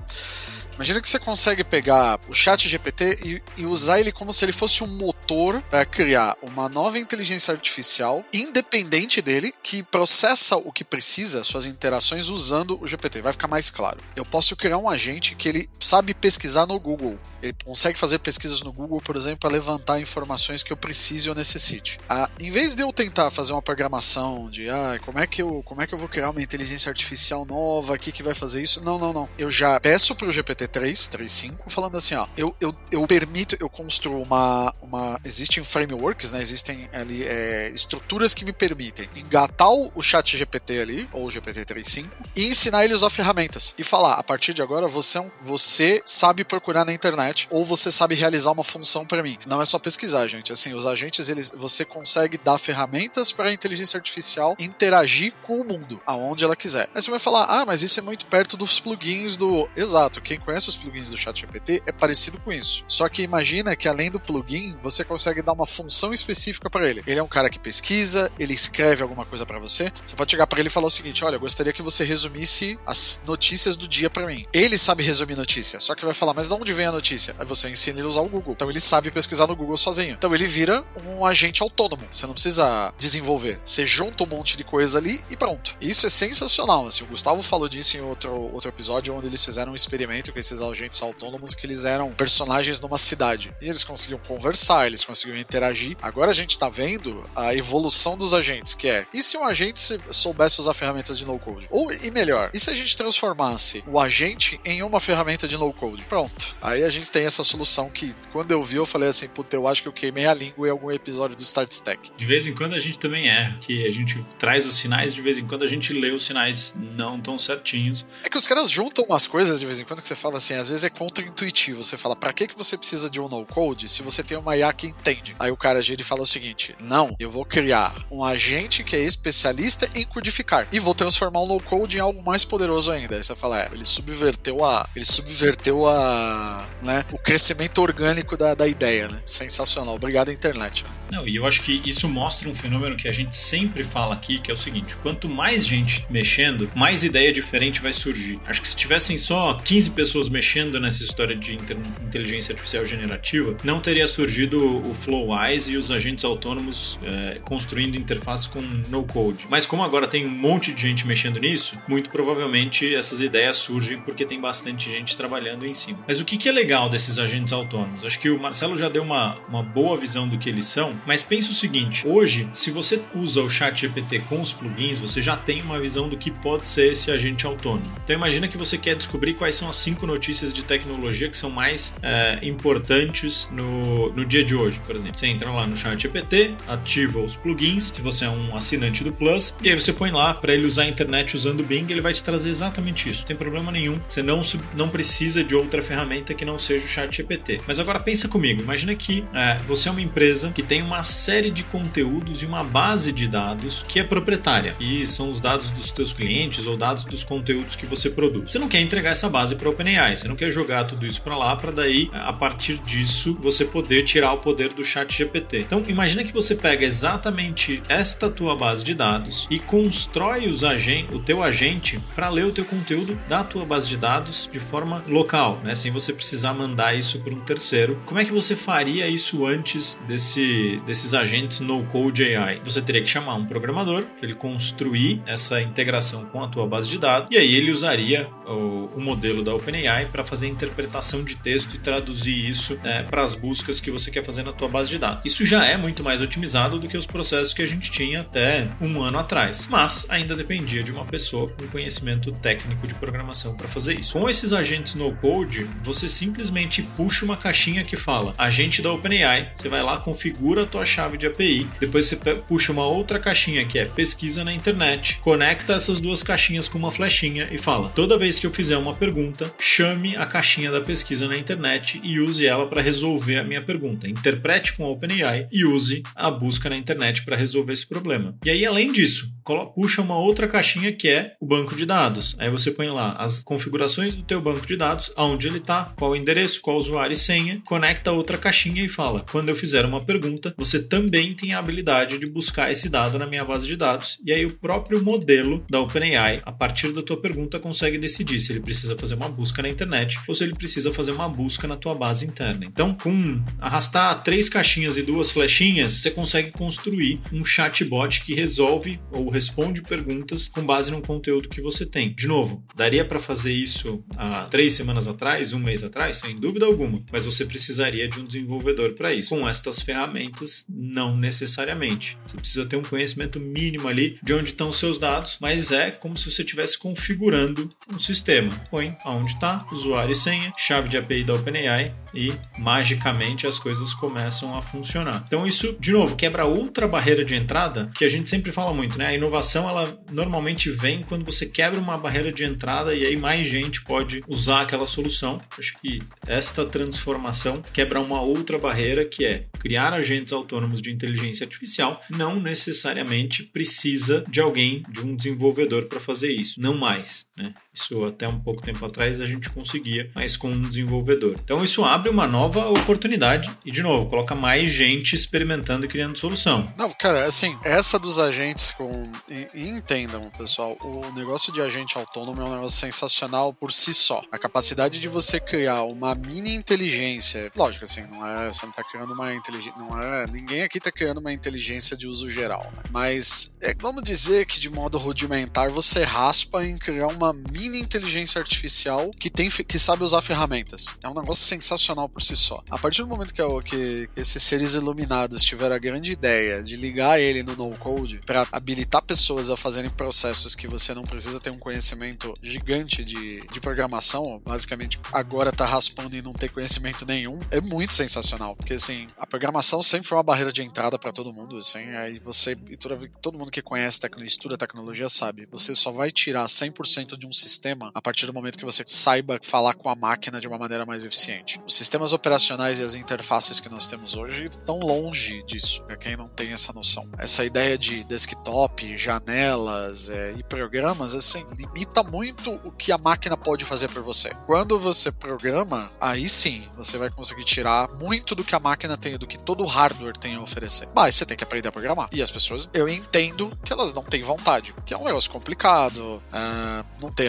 Imagina 0.75 1.01
que 1.01 1.09
você 1.09 1.19
consegue 1.19 1.63
pegar 1.63 2.19
o 2.29 2.35
chat 2.35 2.69
GPT 2.69 3.19
e, 3.25 3.63
e 3.63 3.67
usar 3.67 4.01
ele 4.01 4.11
como 4.11 4.33
se 4.33 4.45
ele 4.45 4.53
fosse 4.53 4.83
um 4.83 4.87
motor 4.87 5.63
para 5.63 5.85
criar 5.85 6.37
uma 6.43 6.69
nova 6.69 6.99
inteligência 6.99 7.53
artificial 7.53 8.25
independente 8.33 9.21
dele 9.21 9.53
que 9.63 9.83
processa 9.83 10.57
o 10.57 10.73
que 10.73 10.85
precisa, 10.85 11.45
suas 11.45 11.67
interações 11.67 12.29
usando 12.29 12.83
o 12.83 12.87
GPT. 12.87 13.21
Vai 13.21 13.33
ficar 13.33 13.49
mais 13.49 13.71
claro. 13.71 13.99
Eu 14.17 14.25
posso 14.25 14.57
criar 14.57 14.79
um 14.79 14.89
agente 14.89 15.35
que 15.35 15.49
ele 15.49 15.69
sabe 15.79 16.15
pesquisar 16.15 16.67
no 16.67 16.79
Google. 16.79 17.19
Ele 17.43 17.55
consegue 17.65 17.99
fazer 17.99 18.19
pesquisas 18.19 18.63
no 18.63 18.73
Google, 18.73 19.01
por 19.01 19.17
exemplo, 19.17 19.41
para 19.41 19.51
levantar 19.51 20.01
informações 20.01 20.63
que 20.63 20.73
eu 20.73 20.77
precise 20.77 21.29
ou 21.29 21.35
necessite. 21.35 21.99
Ah, 22.09 22.31
em 22.41 22.51
vez 22.51 22.75
de 22.75 22.83
eu 22.83 22.93
tentar 22.93 23.31
fazer 23.31 23.53
uma 23.53 23.63
programação 23.63 24.49
de 24.49 24.69
ah, 24.69 24.99
como 25.05 25.19
é 25.19 25.27
que 25.27 25.43
eu 25.43 25.63
como 25.65 25.83
é 25.83 25.87
que 25.87 25.95
eu 25.95 25.99
vou 25.99 26.09
criar 26.09 26.31
uma 26.31 26.43
inteligência 26.43 26.91
artificial 26.91 27.45
nova 27.45 27.95
aqui 27.95 28.13
que 28.13 28.23
vai 28.23 28.35
fazer 28.35 28.63
isso? 28.63 28.83
Não, 28.83 28.99
não, 28.99 29.13
não. 29.13 29.29
Eu 29.39 29.51
já 29.51 29.79
peço 29.81 30.15
para 30.15 30.29
o 30.29 30.33
GPT 30.33 30.62
GPT-3, 30.69 31.09
3.5, 31.09 31.53
falando 31.69 31.97
assim, 31.97 32.15
ó, 32.15 32.27
eu, 32.37 32.55
eu, 32.61 32.75
eu 32.91 33.07
permito, 33.07 33.57
eu 33.61 33.69
construo 33.69 34.23
uma, 34.23 34.73
uma 34.83 35.21
existem 35.25 35.63
frameworks, 35.63 36.33
né, 36.33 36.41
existem 36.41 36.89
ali 36.93 37.25
é, 37.25 37.71
estruturas 37.75 38.35
que 38.35 38.45
me 38.45 38.53
permitem 38.53 39.09
engatar 39.17 39.71
o 39.71 40.03
chat 40.03 40.37
GPT 40.37 40.81
ali, 40.81 41.09
ou 41.13 41.27
o 41.27 41.31
GPT 41.31 41.65
3.5, 41.65 42.07
e 42.37 42.47
ensinar 42.47 42.85
ele 42.85 42.93
a 42.93 43.11
ferramentas, 43.11 43.75
e 43.79 43.83
falar, 43.83 44.15
a 44.15 44.23
partir 44.23 44.53
de 44.53 44.63
agora, 44.63 44.87
você, 44.87 45.19
é 45.19 45.31
você 45.41 46.03
sabe 46.05 46.45
procurar 46.45 46.85
na 46.85 46.93
internet, 46.93 47.49
ou 47.51 47.65
você 47.65 47.91
sabe 47.91 48.15
realizar 48.15 48.53
uma 48.53 48.63
função 48.63 49.07
para 49.07 49.23
mim. 49.23 49.39
Não 49.47 49.61
é 49.61 49.65
só 49.65 49.79
pesquisar, 49.79 50.27
gente, 50.29 50.53
assim, 50.53 50.75
os 50.75 50.87
agentes, 50.87 51.29
eles, 51.29 51.51
você 51.57 51.85
consegue 51.85 52.39
dar 52.39 52.59
ferramentas 52.59 53.33
para 53.33 53.49
a 53.49 53.53
inteligência 53.53 53.97
artificial 53.97 54.55
interagir 54.59 55.33
com 55.43 55.61
o 55.61 55.65
mundo, 55.65 56.01
aonde 56.07 56.45
ela 56.45 56.55
quiser. 56.55 56.89
Aí 56.95 57.03
você 57.03 57.11
vai 57.11 57.19
falar, 57.19 57.45
ah, 57.45 57.65
mas 57.67 57.83
isso 57.83 57.99
é 57.99 58.03
muito 58.03 58.27
perto 58.27 58.57
dos 58.57 58.79
plugins 58.79 59.37
do... 59.37 59.69
Exato, 59.75 60.21
quem 60.21 60.39
conhece 60.39 60.52
conhece 60.53 60.69
os 60.69 60.77
plugins 60.77 61.09
do 61.09 61.17
ChatGPT, 61.17 61.83
é 61.87 61.93
parecido 61.93 62.39
com 62.39 62.53
isso. 62.53 62.85
Só 62.87 63.09
que 63.09 63.23
imagina 63.23 63.75
que 63.75 63.89
além 63.89 64.11
do 64.11 64.21
plugin, 64.21 64.75
você 64.83 65.03
consegue 65.03 65.41
dar 65.41 65.53
uma 65.53 65.65
função 65.65 66.13
específica 66.13 66.69
para 66.69 66.89
ele. 66.89 67.03
Ele 67.07 67.19
é 67.19 67.23
um 67.23 67.29
cara 67.29 67.49
que 67.49 67.59
pesquisa, 67.59 68.31
ele 68.39 68.53
escreve 68.53 69.03
alguma 69.03 69.25
coisa 69.25 69.47
para 69.47 69.59
você. 69.59 69.91
Você 70.05 70.15
pode 70.15 70.31
chegar 70.31 70.47
para 70.47 70.61
ele 70.61 70.69
e 70.69 70.71
falar 70.71 70.89
o 70.89 70.91
seguinte: 70.91 71.25
olha, 71.25 71.37
eu 71.37 71.41
gostaria 71.41 71.73
que 71.73 71.81
você 71.81 72.05
resumisse 72.05 72.79
as 72.85 73.23
notícias 73.27 73.77
do 73.77 73.89
dia 73.89 74.11
para 74.11 74.27
mim. 74.27 74.47
Ele 74.53 74.77
sabe 74.77 75.03
resumir 75.03 75.37
notícia, 75.37 75.81
só 75.81 75.95
que 75.95 76.05
vai 76.05 76.13
falar, 76.13 76.35
mas 76.35 76.49
de 76.49 76.55
onde 76.55 76.73
vem 76.73 76.87
a 76.87 76.93
notícia? 76.93 77.35
Aí 77.39 77.47
você 77.47 77.71
ensina 77.71 77.99
ele 77.99 78.07
a 78.07 78.11
usar 78.11 78.21
o 78.21 78.29
Google. 78.29 78.53
Então 78.53 78.69
ele 78.69 78.81
sabe 78.81 79.11
pesquisar 79.11 79.47
no 79.47 79.57
Google 79.57 79.79
sozinho. 79.79 80.13
Então 80.13 80.35
ele 80.35 80.47
vira 80.47 80.85
um 81.07 81.25
agente 81.25 81.63
autônomo. 81.63 82.03
Você 82.11 82.27
não 82.27 82.35
precisa 82.35 82.93
desenvolver. 82.99 83.59
Você 83.65 83.87
junta 83.87 84.25
um 84.25 84.27
monte 84.27 84.57
de 84.57 84.65
coisa 84.65 84.99
ali 84.99 85.25
e 85.31 85.37
pronto. 85.37 85.75
Isso 85.81 86.07
é 86.07 86.11
sensacional. 86.11 86.87
Assim, 86.87 87.05
o 87.05 87.07
Gustavo 87.07 87.41
falou 87.43 87.69
disso 87.69 87.97
em 87.97 88.01
outro, 88.01 88.33
outro 88.53 88.69
episódio 88.69 89.15
onde 89.15 89.29
eles 89.29 89.43
fizeram 89.43 89.73
um 89.73 89.77
experimento 89.77 90.33
com 90.33 90.39
esses 90.43 90.61
agentes 90.61 91.01
autônomos 91.01 91.55
que 91.55 91.67
eles 91.67 91.85
eram 91.85 92.13
personagens 92.13 92.81
numa 92.81 92.99
cidade. 92.99 93.55
E 93.61 93.69
eles 93.69 93.85
conseguiam 93.85 94.21
conversar, 94.21 94.87
eles 94.87 95.05
conseguiam 95.05 95.39
interagir. 95.39 95.97
Agora 96.03 96.31
a 96.31 96.35
gente 96.35 96.59
tá 96.59 96.69
vendo 96.69 97.23
a 97.35 97.55
evolução 97.55 98.17
dos 98.17 98.35
agentes, 98.35 98.75
que 98.75 98.89
é, 98.89 99.07
e 99.13 99.23
se 99.23 99.37
um 99.37 99.45
agente 99.45 99.81
soubesse 100.11 100.61
usar 100.61 100.75
ferramentas 100.75 101.19
de 101.19 101.25
no-code? 101.25 101.67
Ou, 101.71 101.93
e 101.93 102.11
melhor, 102.11 102.51
e 102.53 102.61
se 102.61 102.71
a 102.71 102.75
gente 102.75 102.97
transformasse 102.97 103.83
o 103.87 103.99
agente 103.99 104.61
em 104.65 104.83
uma 104.83 105.01
ferramenta 105.01 105.49
de 105.49 105.57
no-code? 105.57 106.03
Pronto. 106.05 106.57
Aí 106.61 106.85
a 106.85 106.91
gente 106.91 107.11
tem 107.11 107.25
essa 107.25 107.45
solução 107.45 107.89
que, 107.89 108.15
quando 108.33 108.51
eu 108.51 108.63
vi, 108.63 108.77
eu 108.77 108.87
falei 108.87 109.09
assim, 109.09 109.29
puta, 109.29 109.57
eu 109.57 109.67
acho 109.69 109.83
que 109.83 109.89
eu 109.89 109.93
queimei 109.93 110.27
a 110.27 110.35
língua 110.35 110.67
em 110.67 110.71
algum 110.71 110.91
episódio 110.91 111.37
do 111.37 111.43
Start 111.43 111.71
Stack. 111.71 112.11
De 112.17 112.27
vez 112.27 112.47
em 112.47 112.55
quando 112.55 112.75
a 112.75 112.81
gente 112.81 112.99
também 112.99 113.29
erra, 113.29 113.57
que 113.61 113.87
a 113.87 113.91
gente 113.91 114.25
traz 114.39 114.67
os 114.67 114.75
sinais, 114.77 115.15
de 115.15 115.23
vez 115.23 115.39
em 115.39 115.47
quando 115.47 115.63
a 115.63 115.69
gente 115.69 115.93
lê 115.93 116.11
os 116.11 116.25
sinais 116.25 116.75
não 116.77 117.21
tão 117.21 117.39
certinhos. 117.39 118.05
É 118.25 118.29
que 118.29 118.37
os 118.37 118.47
caras 118.47 118.71
juntam 118.71 119.05
umas 119.05 119.27
coisas 119.27 119.61
de 119.61 119.67
vez 119.67 119.79
em 119.81 119.85
quando 119.85 120.03
que 120.03 120.09
você 120.09 120.17
fala, 120.17 120.32
assim, 120.37 120.55
às 120.55 120.71
vezes 120.71 120.85
é 120.85 120.91
contra-intuitivo. 120.91 121.83
Você 121.83 121.97
fala, 121.97 122.17
para 122.17 122.33
que, 122.33 122.47
que 122.47 122.57
você 122.57 122.77
precisa 122.77 123.11
de 123.11 123.21
um 123.21 123.29
no-code 123.29 123.89
se 123.89 124.03
você 124.03 124.23
tem 124.23 124.37
uma 124.37 124.57
IA 124.57 124.73
que 124.73 124.87
entende? 124.87 125.35
Aí 125.39 125.51
o 125.51 125.57
cara 125.57 125.83
gira 125.83 126.01
e 126.01 126.05
fala 126.05 126.23
o 126.23 126.27
seguinte: 126.27 126.75
não, 126.83 127.15
eu 127.19 127.31
vou 127.31 127.45
criar 127.45 127.95
um 128.11 128.25
agente 128.25 128.85
que 128.85 128.97
é 128.97 129.01
especialista 129.01 129.89
em 129.95 130.05
codificar 130.05 130.67
e 130.73 130.79
vou 130.79 130.95
transformar 130.95 131.41
o 131.41 131.47
no-code 131.47 131.99
em 131.99 132.01
algo 132.01 132.23
mais 132.25 132.45
poderoso 132.45 132.91
ainda. 132.91 133.17
Aí 133.17 133.23
você 133.23 133.35
fala, 133.35 133.63
é, 133.63 133.69
ele 133.73 133.85
subverteu 133.85 134.65
a. 134.65 134.89
Ele 134.95 135.05
subverteu 135.05 135.87
a. 135.87 136.67
Né, 136.83 137.05
o 137.13 137.19
crescimento 137.19 137.81
orgânico 137.81 138.37
da, 138.37 138.55
da 138.55 138.67
ideia, 138.67 139.09
né? 139.09 139.21
Sensacional. 139.25 139.95
Obrigado, 139.95 140.31
internet. 140.31 140.85
Não, 141.13 141.29
e 141.29 141.37
eu 141.37 141.47
acho 141.47 141.61
que 141.61 141.83
isso 141.85 142.09
mostra 142.09 142.49
um 142.49 142.55
fenômeno 142.55 142.97
que 142.97 143.07
a 143.07 143.13
gente 143.13 143.37
sempre 143.37 143.85
fala 143.85 144.15
aqui, 144.15 144.39
que 144.39 144.51
é 144.51 144.55
o 144.55 144.57
seguinte: 144.57 144.97
quanto 144.97 145.29
mais 145.29 145.67
gente 145.67 146.07
mexendo, 146.09 146.71
mais 146.75 147.05
ideia 147.05 147.31
diferente 147.33 147.83
vai 147.83 147.93
surgir. 147.93 148.41
Acho 148.47 148.63
que 148.63 148.69
se 148.69 148.77
tivessem 148.77 149.19
só 149.19 149.55
15 149.55 149.91
pessoas 149.91 150.22
mexendo 150.29 150.79
nessa 150.81 151.03
história 151.03 151.37
de 151.37 151.57
inteligência 152.03 152.53
artificial 152.53 152.85
generativa, 152.85 153.57
não 153.65 153.81
teria 153.81 154.07
surgido 154.07 154.79
o 154.79 154.95
Flowise 154.95 155.73
e 155.73 155.77
os 155.77 155.91
agentes 155.91 156.25
autônomos 156.25 156.99
é, 157.03 157.39
construindo 157.45 157.97
interfaces 157.97 158.47
com 158.47 158.61
no-code. 158.89 159.47
Mas 159.49 159.67
como 159.67 159.83
agora 159.83 160.07
tem 160.07 160.27
um 160.27 160.31
monte 160.31 160.73
de 160.73 160.83
gente 160.83 161.07
mexendo 161.07 161.39
nisso, 161.39 161.77
muito 161.89 162.11
provavelmente 162.11 162.95
essas 162.95 163.21
ideias 163.21 163.57
surgem 163.57 164.01
porque 164.01 164.25
tem 164.25 164.41
bastante 164.41 164.91
gente 164.91 165.17
trabalhando 165.17 165.67
em 165.67 165.75
cima. 165.75 165.99
Mas 166.07 166.21
o 166.21 166.25
que, 166.25 166.37
que 166.37 166.49
é 166.49 166.53
legal 166.53 166.89
desses 166.89 167.19
agentes 167.19 167.53
autônomos? 167.53 168.05
Acho 168.05 168.19
que 168.19 168.31
o 168.31 168.39
Marcelo 168.39 168.77
já 168.77 168.89
deu 168.89 169.03
uma, 169.03 169.37
uma 169.49 169.63
boa 169.63 169.97
visão 169.97 170.29
do 170.29 170.39
que 170.39 170.49
eles 170.49 170.67
são, 170.67 170.97
mas 171.07 171.23
pensa 171.23 171.51
o 171.51 171.55
seguinte: 171.55 172.07
hoje, 172.07 172.49
se 172.53 172.71
você 172.71 173.03
usa 173.15 173.43
o 173.43 173.49
Chat 173.49 173.81
GPT 173.83 174.21
com 174.21 174.41
os 174.41 174.53
plugins, 174.53 174.99
você 174.99 175.21
já 175.23 175.37
tem 175.37 175.61
uma 175.63 175.79
visão 175.81 176.09
do 176.09 176.17
que 176.17 176.31
pode 176.31 176.69
ser 176.69 176.93
esse 176.93 177.11
agente 177.11 177.47
autônomo. 177.47 177.91
Então 178.03 178.15
imagina 178.15 178.49
que 178.49 178.57
você 178.57 178.77
quer 178.79 178.97
descobrir 178.97 179.35
quais 179.35 179.55
são 179.55 179.69
as 179.69 179.77
cinco 179.77 180.07
notícias 180.13 180.53
de 180.53 180.63
tecnologia 180.63 181.29
que 181.29 181.37
são 181.37 181.51
mais 181.51 181.95
é, 182.03 182.39
importantes 182.43 183.49
no, 183.51 184.13
no 184.13 184.25
dia 184.25 184.45
de 184.45 184.55
hoje, 184.55 184.79
por 184.87 184.95
exemplo. 184.95 185.19
Você 185.19 185.27
entra 185.27 185.51
lá 185.51 185.67
no 185.67 185.77
Chat 185.77 186.01
GPT, 186.01 186.55
ativa 186.69 187.19
os 187.19 187.35
plugins, 187.35 187.91
se 187.95 188.03
você 188.03 188.27
é 188.27 188.29
um 188.29 188.55
assinante 188.55 189.03
do 189.03 189.13
Plus, 189.13 189.55
e 189.63 189.71
aí 189.71 189.79
você 189.79 189.93
põe 189.93 190.11
lá 190.11 190.35
para 190.35 190.53
ele 190.53 190.67
usar 190.67 190.83
a 190.83 190.89
internet 190.89 191.35
usando 191.35 191.61
o 191.61 191.65
Bing, 191.65 191.87
ele 191.89 192.01
vai 192.01 192.13
te 192.13 192.23
trazer 192.23 192.51
exatamente 192.51 193.09
isso. 193.09 193.21
Não 193.21 193.27
tem 193.29 193.37
problema 193.37 193.73
nenhum. 193.73 193.97
Você 194.07 194.23
não, 194.23 194.43
não 194.75 194.89
precisa 194.89 195.43
de 195.43 195.55
outra 195.55 195.81
ferramenta 195.81 196.35
que 196.35 196.45
não 196.45 196.59
seja 196.59 196.85
o 196.85 196.89
Chat 196.89 197.17
GPT. 197.17 197.61
Mas 197.67 197.79
agora 197.79 197.99
pensa 197.99 198.29
comigo, 198.29 198.63
imagina 198.63 198.95
que 198.95 199.25
é, 199.35 199.59
você 199.67 199.89
é 199.89 199.93
uma 199.93 200.01
empresa 200.01 200.51
que 200.51 200.63
tem 200.63 200.83
uma 200.83 201.03
série 201.03 201.51
de 201.51 201.63
conteúdos 201.65 202.43
e 202.43 202.47
uma 202.47 202.63
base 202.63 203.13
de 203.13 203.27
dados 203.27 203.85
que 203.89 203.99
é 203.99 204.05
proprietária. 204.05 204.75
E 204.79 205.07
são 205.07 205.31
os 205.31 205.41
dados 205.41 205.71
dos 205.71 205.91
teus 205.91 206.13
clientes 206.13 206.67
ou 206.67 206.77
dados 206.77 207.05
dos 207.05 207.25
conteúdos 207.25 207.77
que 207.77 207.87
você 207.87 208.11
produz. 208.11 208.53
Você 208.53 208.59
não 208.59 208.69
quer 208.69 208.81
entregar 208.81 209.11
essa 209.11 209.29
base 209.29 209.55
para 209.55 209.69
OpenAI, 209.71 210.02
você 210.11 210.29
não 210.29 210.37
quer 210.37 210.51
jogar 210.53 210.85
tudo 210.85 211.07
isso 211.07 211.23
para 211.23 211.37
lá 211.37 211.55
para 211.57 211.71
daí 211.71 212.11
a 212.13 212.33
partir 212.33 212.79
disso 212.79 213.35
você 213.35 213.65
poder 213.65 214.05
tirar 214.05 214.33
o 214.33 214.39
poder 214.39 214.71
do 214.71 214.85
chat 214.85 215.17
GPT. 215.17 215.61
Então 215.61 215.85
imagina 215.87 216.25
que 216.25 216.33
você 216.33 216.55
pega 216.55 216.85
exatamente 216.85 217.83
esta 217.89 218.29
tua 218.29 218.57
base 218.57 218.85
de 218.85 218.95
dados 218.95 219.47
e 219.51 219.59
constrói 219.59 220.49
os 220.49 220.65
agentes, 220.65 221.15
o 221.15 221.21
teu 221.21 221.43
agente 221.43 222.01
para 222.15 222.29
ler 222.29 222.47
o 222.47 222.53
teu 222.53 222.65
conteúdo 222.65 223.19
da 223.29 223.45
tua 223.45 223.65
base 223.65 223.89
de 223.89 223.97
dados 223.97 224.49
de 224.53 224.59
forma 224.59 225.03
local, 225.09 225.61
né? 225.63 225.75
sem 225.75 225.93
você 225.93 226.13
precisar 226.13 226.53
mandar 226.53 226.97
isso 226.97 227.19
para 227.21 227.33
um 227.33 227.41
terceiro. 227.41 228.01
Como 228.05 228.21
é 228.21 228.25
que 228.25 228.33
você 228.33 228.57
faria 228.57 229.07
isso 229.09 229.47
antes 229.47 230.01
desse, 230.07 230.81
desses 230.87 231.15
agentes 231.15 231.61
no 231.61 231.85
code 231.87 232.35
AI? 232.35 232.61
Você 232.65 232.83
teria 232.83 233.03
que 233.03 233.09
chamar 233.09 233.35
um 233.35 233.47
programador 233.47 234.05
para 234.19 234.27
ele 234.27 234.35
construir 234.35 235.23
essa 235.27 235.61
integração 235.61 236.25
com 236.27 236.43
a 236.43 236.49
tua 236.49 236.67
base 236.67 236.89
de 236.89 236.99
dados 236.99 237.29
e 237.31 237.37
aí 237.37 237.55
ele 237.55 237.71
usaria 237.71 238.29
o, 238.47 238.91
o 238.97 239.01
modelo 239.01 239.43
da 239.43 239.55
OpenAI 239.55 239.92
para 240.11 240.25
fazer 240.25 240.49
interpretação 240.49 241.23
de 241.23 241.37
texto 241.37 241.75
e 241.75 241.79
traduzir 241.79 242.49
isso 242.49 242.79
né, 242.83 243.03
para 243.03 243.23
as 243.23 243.35
buscas 243.35 243.81
que 243.81 243.91
você 243.91 244.11
quer 244.11 244.25
fazer 244.25 244.43
na 244.43 244.53
tua 244.53 244.69
base 244.69 244.91
de 244.91 244.99
dados. 244.99 245.25
Isso 245.25 245.45
já 245.45 245.65
é 245.67 245.77
muito 245.77 246.03
mais 246.03 246.21
otimizado 246.21 246.79
do 246.79 246.89
que 246.89 246.97
os 246.97 247.07
processos 247.07 247.55
que 247.55 247.63
a 247.63 247.67
gente 247.67 247.91
tinha 247.91 248.21
até 248.21 248.67
um 248.81 249.03
ano 249.03 249.19
atrás, 249.19 249.67
mas 249.71 250.07
ainda 250.09 250.35
dependia 250.35 250.83
de 250.83 250.91
uma 250.91 251.05
pessoa 251.05 251.49
com 251.49 251.67
conhecimento 251.69 252.33
técnico 252.33 252.87
de 252.87 252.95
programação 252.95 253.55
para 253.55 253.69
fazer 253.69 253.99
isso. 253.99 254.13
Com 254.13 254.29
esses 254.29 254.53
agentes 254.53 254.95
no 254.95 255.13
code, 255.17 255.67
você 255.83 256.09
simplesmente 256.09 256.83
puxa 256.97 257.25
uma 257.25 257.37
caixinha 257.37 257.85
que 257.85 257.97
fala 257.97 258.35
agente 258.39 258.83
da 258.83 258.93
OpenAI, 258.93 259.53
você 259.57 259.69
vai 259.69 259.83
lá, 259.83 259.99
configura 259.99 260.63
a 260.63 260.67
tua 260.67 260.85
chave 260.85 261.19
de 261.19 261.27
API, 261.27 261.67
depois 261.81 262.07
você 262.07 262.17
puxa 262.17 262.73
uma 262.73 262.87
outra 262.87 263.19
caixinha 263.19 263.65
que 263.65 263.79
é 263.79 263.85
pesquisa 263.85 264.45
na 264.45 264.53
internet, 264.53 265.19
conecta 265.19 265.75
essas 265.75 266.01
duas 266.01 266.23
caixinhas 266.23 266.69
com 266.69 266.79
uma 266.79 266.93
flechinha 266.93 267.49
e 267.51 267.59
fala: 267.59 267.89
toda 267.91 268.19
vez 268.19 268.39
que 268.39 268.47
eu 268.47 268.53
fizer 268.53 268.77
uma 268.77 268.95
pergunta, 268.95 269.53
chame 269.73 270.15
a 270.17 270.27
caixinha 270.27 270.71
da 270.71 270.83
pesquisa 270.83 271.27
na 271.27 271.35
internet 271.35 271.99
e 272.05 272.21
use 272.21 272.45
ela 272.45 272.67
para 272.67 272.83
resolver 272.83 273.39
a 273.39 273.45
minha 273.45 273.63
pergunta. 273.63 274.07
Interprete 274.07 274.75
com 274.75 274.85
a 274.85 274.91
OpenAI 274.91 275.49
e 275.51 275.65
use 275.65 276.03
a 276.15 276.31
busca 276.31 276.69
na 276.69 276.77
internet 276.77 277.25
para 277.25 277.37
resolver 277.37 277.73
esse 277.73 277.87
problema. 277.87 278.37
E 278.45 278.51
aí, 278.51 278.67
além 278.67 278.93
disso, 278.93 279.33
puxa 279.75 280.03
uma 280.03 280.19
outra 280.19 280.47
caixinha 280.47 280.93
que 280.93 281.09
é 281.09 281.35
o 281.41 281.47
banco 281.47 281.75
de 281.75 281.87
dados. 281.87 282.37
Aí 282.39 282.51
você 282.51 282.71
põe 282.71 282.89
lá 282.89 283.13
as 283.13 283.43
configurações 283.43 284.15
do 284.15 284.23
teu 284.23 284.43
banco 284.43 284.67
de 284.67 284.77
dados, 284.77 285.11
aonde 285.17 285.49
ele 285.49 285.57
está, 285.57 285.93
qual 285.97 286.11
o 286.11 286.17
endereço, 286.17 286.61
qual 286.61 286.77
usuário 286.77 287.15
e 287.15 287.17
senha, 287.17 287.63
conecta 287.65 288.11
a 288.11 288.13
outra 288.13 288.37
caixinha 288.37 288.85
e 288.85 288.89
fala: 288.89 289.25
quando 289.33 289.49
eu 289.49 289.55
fizer 289.55 289.87
uma 289.87 290.05
pergunta, 290.05 290.55
você 290.59 290.83
também 290.83 291.33
tem 291.33 291.55
a 291.55 291.59
habilidade 291.59 292.19
de 292.19 292.27
buscar 292.27 292.71
esse 292.71 292.91
dado 292.91 293.19
na 293.19 293.27
minha 293.27 293.45
base 293.45 293.67
de 293.67 293.77
dados. 293.77 294.19
E 294.23 294.33
aí 294.33 294.45
o 294.45 294.53
próprio 294.53 295.03
modelo 295.03 295.65
da 295.71 295.81
OpenAI, 295.81 296.43
a 296.45 296.53
partir 296.53 296.93
da 296.93 297.03
tua 297.03 297.17
pergunta, 297.17 297.59
consegue 297.59 297.97
decidir 297.97 298.39
se 298.39 298.53
ele 298.53 298.61
precisa 298.61 298.99
fazer 298.99 299.15
uma 299.15 299.31
busca 299.31 299.62
na 299.63 299.69
internet 299.69 300.19
ou 300.27 300.35
se 300.35 300.45
ele 300.45 300.55
precisa 300.55 300.93
fazer 300.93 301.13
uma 301.13 301.29
busca 301.29 301.67
na 301.67 301.77
tua 301.77 301.95
base 301.95 302.27
interna. 302.27 302.67
Então, 302.67 302.95
com 302.95 303.43
arrastar 303.61 304.23
três 304.23 304.49
caixinhas 304.49 304.97
e 304.97 305.03
duas 305.03 305.31
flechinhas, 305.31 305.95
você 305.95 306.11
consegue 306.11 306.51
construir 306.51 307.21
um 307.33 307.45
chatbot 307.45 308.23
que 308.23 308.35
resolve 308.35 309.01
ou 309.11 309.29
responde 309.31 309.83
perguntas 309.83 310.49
com 310.49 310.63
base 310.63 310.91
no 310.91 311.01
conteúdo 311.01 311.49
que 311.49 311.61
você 311.61 311.87
tem. 311.87 312.15
De 312.15 312.27
novo, 312.27 312.63
daria 312.77 313.05
para 313.05 313.19
fazer 313.19 313.53
isso 313.53 314.03
há 314.17 314.43
três 314.45 314.75
semanas 314.75 315.07
atrás, 315.07 315.53
um 315.53 315.59
mês 315.59 315.83
atrás, 315.83 316.19
sem 316.19 316.35
dúvida 316.35 316.67
alguma, 316.67 317.03
mas 317.11 317.25
você 317.25 317.45
precisaria 317.45 318.09
de 318.09 318.21
um 318.21 318.25
desenvolvedor 318.25 318.95
para 318.95 319.13
isso. 319.13 319.31
Com 319.31 319.49
estas 319.49 319.81
ferramentas, 319.81 320.67
não 320.69 321.17
necessariamente. 321.17 322.19
Você 322.27 322.37
precisa 322.37 322.67
ter 322.67 322.77
um 322.77 322.83
conhecimento 322.83 323.39
mínimo 323.39 323.89
ali 323.89 324.19
de 324.23 324.33
onde 324.33 324.51
estão 324.51 324.69
os 324.69 324.79
seus 324.79 324.99
dados, 324.99 325.39
mas 325.41 325.71
é 325.71 325.91
como 325.91 326.17
se 326.17 326.31
você 326.31 326.43
estivesse 326.43 326.79
configurando 326.79 327.69
um 327.93 327.99
sistema. 327.99 328.51
Põe 328.71 328.97
aonde 329.05 329.33
está, 329.33 329.52
usuário 329.73 330.13
e 330.13 330.15
senha, 330.15 330.53
chave 330.57 330.89
de 330.89 330.97
API 330.97 331.25
da 331.25 331.35
OpenAI 331.35 331.95
e 332.15 332.33
magicamente 332.59 333.47
as 333.47 333.59
coisas 333.59 333.95
começam 333.95 334.57
a 334.57 334.63
funcionar. 334.63 335.25
Então 335.27 335.47
isso, 335.47 335.77
de 335.81 335.93
novo, 335.93 336.17
quebra 336.17 336.45
outra 336.45 336.87
barreira 336.87 337.25
de 337.25 337.35
entrada 337.35 337.91
que 337.95 338.05
a 338.05 338.09
gente 338.09 338.29
sempre 338.29 338.53
fala 338.53 338.73
muito, 338.75 338.99
né? 338.99 339.07
A 339.07 339.15
inovação 339.15 339.69
ela 339.69 339.99
normalmente 340.11 340.71
vem 340.71 341.03
quando 341.03 341.25
você 341.25 341.47
quebra 341.47 341.81
uma 341.81 341.97
barreira 341.97 342.31
de 342.31 342.45
entrada 342.45 342.95
e 342.95 343.07
aí 343.07 343.17
mais 343.17 343.47
gente 343.47 343.83
pode 343.83 344.23
usar 344.29 344.63
aquela 344.63 344.87
solução. 344.87 345.41
Acho 345.59 345.79
que 345.81 346.03
esta 346.27 346.65
transformação 346.65 347.63
quebra 347.73 348.01
uma 348.01 348.21
outra 348.21 348.59
barreira 348.59 349.05
que 349.05 349.25
é 349.25 349.47
criar 349.59 349.93
agentes 349.93 350.33
autônomos 350.33 350.83
de 350.83 350.91
inteligência 350.91 351.45
artificial 351.45 352.01
não 352.11 352.41
necessariamente 352.41 353.43
precisa 353.43 354.25
de 354.29 354.41
alguém, 354.41 354.83
de 354.89 355.01
um 355.01 355.17
desenvolvedor 355.17 355.85
para 355.87 356.01
fazer 356.01 356.33
isso, 356.33 356.61
não 356.61 356.77
mais, 356.77 357.27
né? 357.37 357.55
Isso 357.75 358.05
até 358.05 358.29
um 358.29 358.39
pouco 358.39 358.63
tempo 358.63 358.85
atrás 358.85 359.21
a 359.21 359.27
gente 359.27 359.49
conseguia, 359.49 360.11
mas 360.15 360.37
com 360.37 360.49
um 360.49 360.61
desenvolvedor. 360.61 361.37
Então 361.43 361.65
isso 361.65 361.83
abre 361.85 362.11
uma 362.11 362.27
nova 362.27 362.69
oportunidade 362.69 363.51
e 363.65 363.71
de 363.71 363.83
novo 363.83 364.11
coloca 364.11 364.35
mais 364.35 364.71
gente 364.71 365.15
experimentando 365.15 365.87
e 365.87 365.89
criando 365.89 366.19
solução. 366.19 366.71
Não, 366.77 366.91
cara, 366.91 367.25
assim, 367.25 367.59
essa 367.65 367.99
dos 367.99 368.19
agentes 368.19 368.73
com 368.73 369.11
e, 369.29 369.69
entendam, 369.69 370.31
pessoal, 370.37 370.77
o 370.83 371.11
negócio 371.17 371.53
de 371.53 371.63
agente 371.63 371.97
autônomo 371.97 372.43
é 372.43 372.45
um 372.45 372.51
negócio 372.51 372.79
sensacional 372.79 373.55
por 373.55 373.73
si 373.73 373.95
só. 373.95 374.23
A 374.31 374.39
capacidade 374.39 375.01
de 375.01 375.09
você 375.09 375.41
criar 375.41 375.85
uma 375.85 376.15
mini 376.15 376.55
inteligência, 376.55 377.51
lógico 377.57 377.85
assim, 377.85 378.03
não 378.03 378.27
é, 378.27 378.53
você 378.53 378.67
não 378.67 378.73
tá 378.73 378.85
criando 378.85 379.15
uma 379.15 379.33
inteligência, 379.35 379.79
não 379.79 379.99
é, 380.01 380.27
ninguém 380.27 380.63
aqui 380.63 380.79
tá 380.79 380.93
criando 380.93 381.19
uma 381.19 381.33
inteligência 381.33 381.97
de 381.97 382.07
uso 382.07 382.29
geral, 382.29 382.71
né? 382.77 382.83
Mas 382.91 383.55
é, 383.61 383.75
vamos 383.75 384.03
dizer 384.03 384.45
que 384.45 384.61
de 384.61 384.69
modo 384.69 384.99
rudimentar 384.99 385.71
você 385.71 386.03
raspa 386.03 386.65
em 386.65 386.77
criar 386.77 387.07
uma 387.07 387.33
mini 387.33 387.62
inteligência 387.67 388.41
artificial 388.41 389.11
que, 389.19 389.31
tem, 389.31 389.49
que 389.51 389.79
sabe 389.79 390.03
usar 390.03 390.23
ferramentas. 390.23 390.97
É 391.03 391.09
um 391.09 391.15
negócio 391.15 391.45
sensacional 391.45 392.09
por 392.09 392.23
si 392.23 392.37
só. 392.37 392.63
A 392.71 392.79
partir 392.79 393.03
do 393.03 393.09
momento 393.09 393.35
que, 393.35 393.43
que 393.65 394.09
esses 394.17 394.43
seres 394.43 394.75
iluminados 394.75 395.43
tiveram 395.43 395.77
a 395.77 395.79
grande 395.79 396.13
ideia 396.13 396.63
de 396.63 396.77
ligar 396.77 397.21
ele 397.21 397.43
no 397.43 397.57
no-code 397.57 398.21
para 398.25 398.47
habilitar 398.53 399.03
pessoas 399.03 399.51
a 399.51 399.57
fazerem 399.57 399.91
processos 399.91 400.55
que 400.55 400.67
você 400.67 400.95
não 400.95 401.05
precisa 401.05 401.41
ter 401.41 401.51
um 401.51 401.59
conhecimento 401.59 402.35
gigante 402.43 403.05
de, 403.05 403.41
de 403.41 403.61
programação, 403.61 404.41
basicamente 404.45 405.01
agora 405.13 405.53
tá 405.53 405.65
raspando 405.65 406.17
e 406.17 406.23
não 406.23 406.33
ter 406.33 406.51
conhecimento 406.51 407.05
nenhum, 407.07 407.41
é 407.51 407.61
muito 407.61 407.95
sensacional. 407.95 408.57
Porque 408.57 408.75
assim, 408.75 409.07
a 409.19 409.27
programação 409.27 409.83
sempre 409.83 410.09
foi 410.09 410.17
uma 410.17 410.25
barreira 410.25 410.53
de 410.53 410.63
entrada 410.63 410.99
para 410.99 411.13
todo 411.13 411.33
mundo, 411.33 411.57
assim, 411.57 411.91
aí 411.91 412.19
você, 412.19 412.57
e 412.71 412.77
todo, 412.77 413.09
todo 413.21 413.39
mundo 413.39 413.51
que 413.51 413.63
conhece, 413.63 414.01
tecnologia, 414.01 414.29
estuda 414.29 414.57
tecnologia 414.57 415.09
sabe, 415.09 415.47
você 415.51 415.75
só 415.75 415.93
vai 415.93 416.11
tirar 416.11 416.47
100% 416.47 417.17
de 417.17 417.27
um 417.27 417.33
sistema 417.33 417.52
a 417.95 418.01
partir 418.01 418.27
do 418.27 418.33
momento 418.33 418.59
que 418.59 418.65
você 418.65 418.85
saiba 418.87 419.39
falar 419.43 419.75
com 419.75 419.89
a 419.89 419.95
máquina 419.95 420.41
de 420.41 420.49
uma 420.49 420.59
maneira 420.59 420.87
mais 420.87 421.05
eficiente. 421.05 421.61
Os 421.67 421.75
sistemas 421.75 422.13
operacionais 422.13 422.79
e 422.79 422.83
as 422.83 422.95
interfaces 422.95 423.61
que 423.61 423.69
nós 423.69 423.87
temos 423.87 424.15
hoje 424.15 424.47
estão 424.47 424.79
longe 424.79 425.43
disso, 425.45 425.83
para 425.85 425.97
quem 425.97 426.17
não 426.17 426.29
tem 426.29 426.53
essa 426.53 426.73
noção. 426.73 427.09
Essa 427.19 427.45
ideia 427.45 427.77
de 427.77 428.05
desktop, 428.05 428.97
janelas 428.97 430.09
é, 430.09 430.35
e 430.37 430.43
programas, 430.43 431.15
assim, 431.15 431.45
limita 431.57 432.03
muito 432.03 432.53
o 432.65 432.71
que 432.71 432.93
a 432.93 432.99
máquina 432.99 433.37
pode 433.37 433.65
fazer 433.65 433.89
por 433.89 434.03
você. 434.03 434.31
Quando 434.47 434.79
você 434.79 435.11
programa, 435.11 435.91
aí 436.01 436.29
sim, 436.29 436.69
você 436.77 436.99
vai 436.99 437.11
conseguir 437.11 437.45
tirar 437.45 437.89
muito 437.95 438.35
do 438.35 438.45
que 438.45 438.55
a 438.55 438.61
máquina 438.61 438.97
tem, 438.97 439.17
do 439.17 439.27
que 439.27 439.39
todo 439.39 439.63
o 439.63 439.67
hardware 439.67 440.17
tem 440.17 440.35
a 440.35 440.41
oferecer. 440.41 440.89
Mas 440.95 441.15
você 441.15 441.27
tem 441.27 441.37
que 441.37 441.45
aprender 441.45 441.69
a 441.69 441.73
programar. 441.73 442.09
E 442.13 442.23
as 442.23 442.31
pessoas, 442.31 442.71
eu 442.75 442.89
entendo 442.89 443.57
que 443.65 443.73
elas 443.73 443.93
não 443.93 444.03
têm 444.03 444.23
vontade, 444.23 444.75
que 444.85 444.95
é 444.95 444.97
um 444.97 445.05
negócio 445.05 445.31
complicado, 445.31 446.23
uh, 446.33 446.87
não 447.01 447.11
tem 447.11 447.29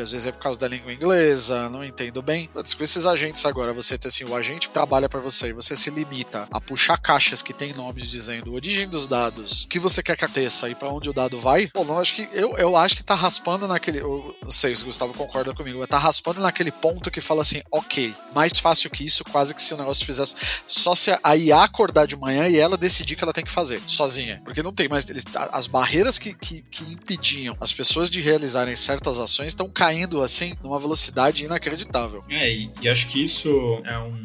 às 0.00 0.12
vezes 0.12 0.26
é 0.26 0.32
por 0.32 0.42
causa 0.42 0.58
da 0.58 0.68
língua 0.68 0.92
inglesa, 0.92 1.68
não 1.68 1.84
entendo 1.84 2.22
bem. 2.22 2.50
Mas 2.54 2.74
com 2.74 2.84
esses 2.84 3.06
agentes 3.06 3.44
agora, 3.46 3.72
você 3.72 3.96
tem 3.96 4.08
assim, 4.08 4.24
o 4.24 4.34
agente 4.34 4.68
trabalha 4.68 5.08
para 5.08 5.20
você 5.20 5.48
e 5.48 5.52
você 5.52 5.76
se 5.76 5.90
limita 5.90 6.46
a 6.50 6.60
puxar 6.60 6.98
caixas 6.98 7.42
que 7.42 7.52
tem 7.52 7.72
nomes 7.72 8.10
dizendo 8.10 8.52
origem 8.52 8.88
dos 8.88 9.06
dados, 9.06 9.66
que 9.68 9.78
você 9.78 10.02
quer 10.02 10.16
que 10.16 10.24
aconteça 10.24 10.68
e 10.68 10.74
para 10.74 10.88
onde 10.88 11.08
o 11.08 11.12
dado 11.12 11.38
vai. 11.38 11.70
Bom, 11.72 11.84
não 11.84 11.98
acho 11.98 12.14
que 12.14 12.28
eu, 12.32 12.56
eu 12.56 12.76
acho 12.76 12.96
que 12.96 13.04
tá 13.04 13.14
raspando 13.14 13.68
naquele, 13.68 14.00
eu 14.00 14.36
não 14.42 14.50
sei 14.50 14.74
se 14.74 14.82
o 14.82 14.86
Gustavo 14.86 15.14
concorda 15.14 15.54
comigo, 15.54 15.78
mas 15.78 15.88
tá 15.88 15.98
raspando 15.98 16.40
naquele 16.40 16.72
ponto 16.72 17.10
que 17.10 17.20
fala 17.20 17.42
assim, 17.42 17.62
OK, 17.70 18.14
mais 18.34 18.58
fácil 18.58 18.90
que 18.90 19.04
isso, 19.04 19.24
quase 19.24 19.54
que 19.54 19.62
se 19.62 19.74
o 19.74 19.76
negócio 19.76 20.04
fizesse 20.04 20.34
só 20.66 20.94
se 20.94 21.16
a 21.22 21.36
IA 21.36 21.62
acordar 21.62 22.06
de 22.06 22.16
manhã 22.16 22.48
e 22.48 22.56
ela 22.56 22.76
decidir 22.76 23.16
que 23.16 23.22
ela 23.22 23.32
tem 23.32 23.44
que 23.44 23.52
fazer 23.52 23.80
sozinha, 23.86 24.40
porque 24.44 24.62
não 24.62 24.72
tem 24.72 24.88
mais 24.88 25.06
as 25.52 25.66
barreiras 25.66 26.18
que, 26.18 26.34
que, 26.34 26.62
que 26.70 26.84
impediam 26.92 27.56
as 27.60 27.72
pessoas 27.72 28.10
de 28.10 28.20
realizarem 28.20 28.74
certas 28.74 29.18
ações 29.18 29.33
estão 29.42 29.68
caindo 29.68 30.22
assim 30.22 30.54
numa 30.62 30.78
velocidade 30.78 31.44
inacreditável. 31.44 32.22
É, 32.28 32.50
e, 32.50 32.70
e 32.82 32.88
acho 32.88 33.06
que 33.08 33.22
isso 33.22 33.48
é 33.84 33.98
um 33.98 34.22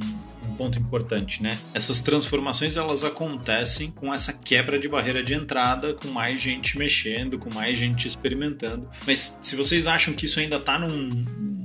ponto 0.60 0.78
importante, 0.78 1.42
né? 1.42 1.58
Essas 1.74 2.02
transformações 2.02 2.76
elas 2.76 3.06
acontecem 3.06 3.92
com 3.92 4.14
essa 4.14 4.34
quebra 4.34 4.78
de 4.78 4.90
barreira 4.90 5.24
de 5.24 5.34
entrada, 5.34 5.94
com 5.94 6.10
mais 6.10 6.42
gente 6.42 6.78
mexendo, 6.78 7.40
com 7.40 7.54
mais 7.54 7.80
gente 7.80 8.06
experimentando. 8.06 8.86
Mas 9.08 9.38
se 9.42 9.56
vocês 9.56 9.88
acham 9.88 10.14
que 10.14 10.26
isso 10.26 10.38
ainda 10.38 10.58
está 10.58 10.78
num 10.78 11.59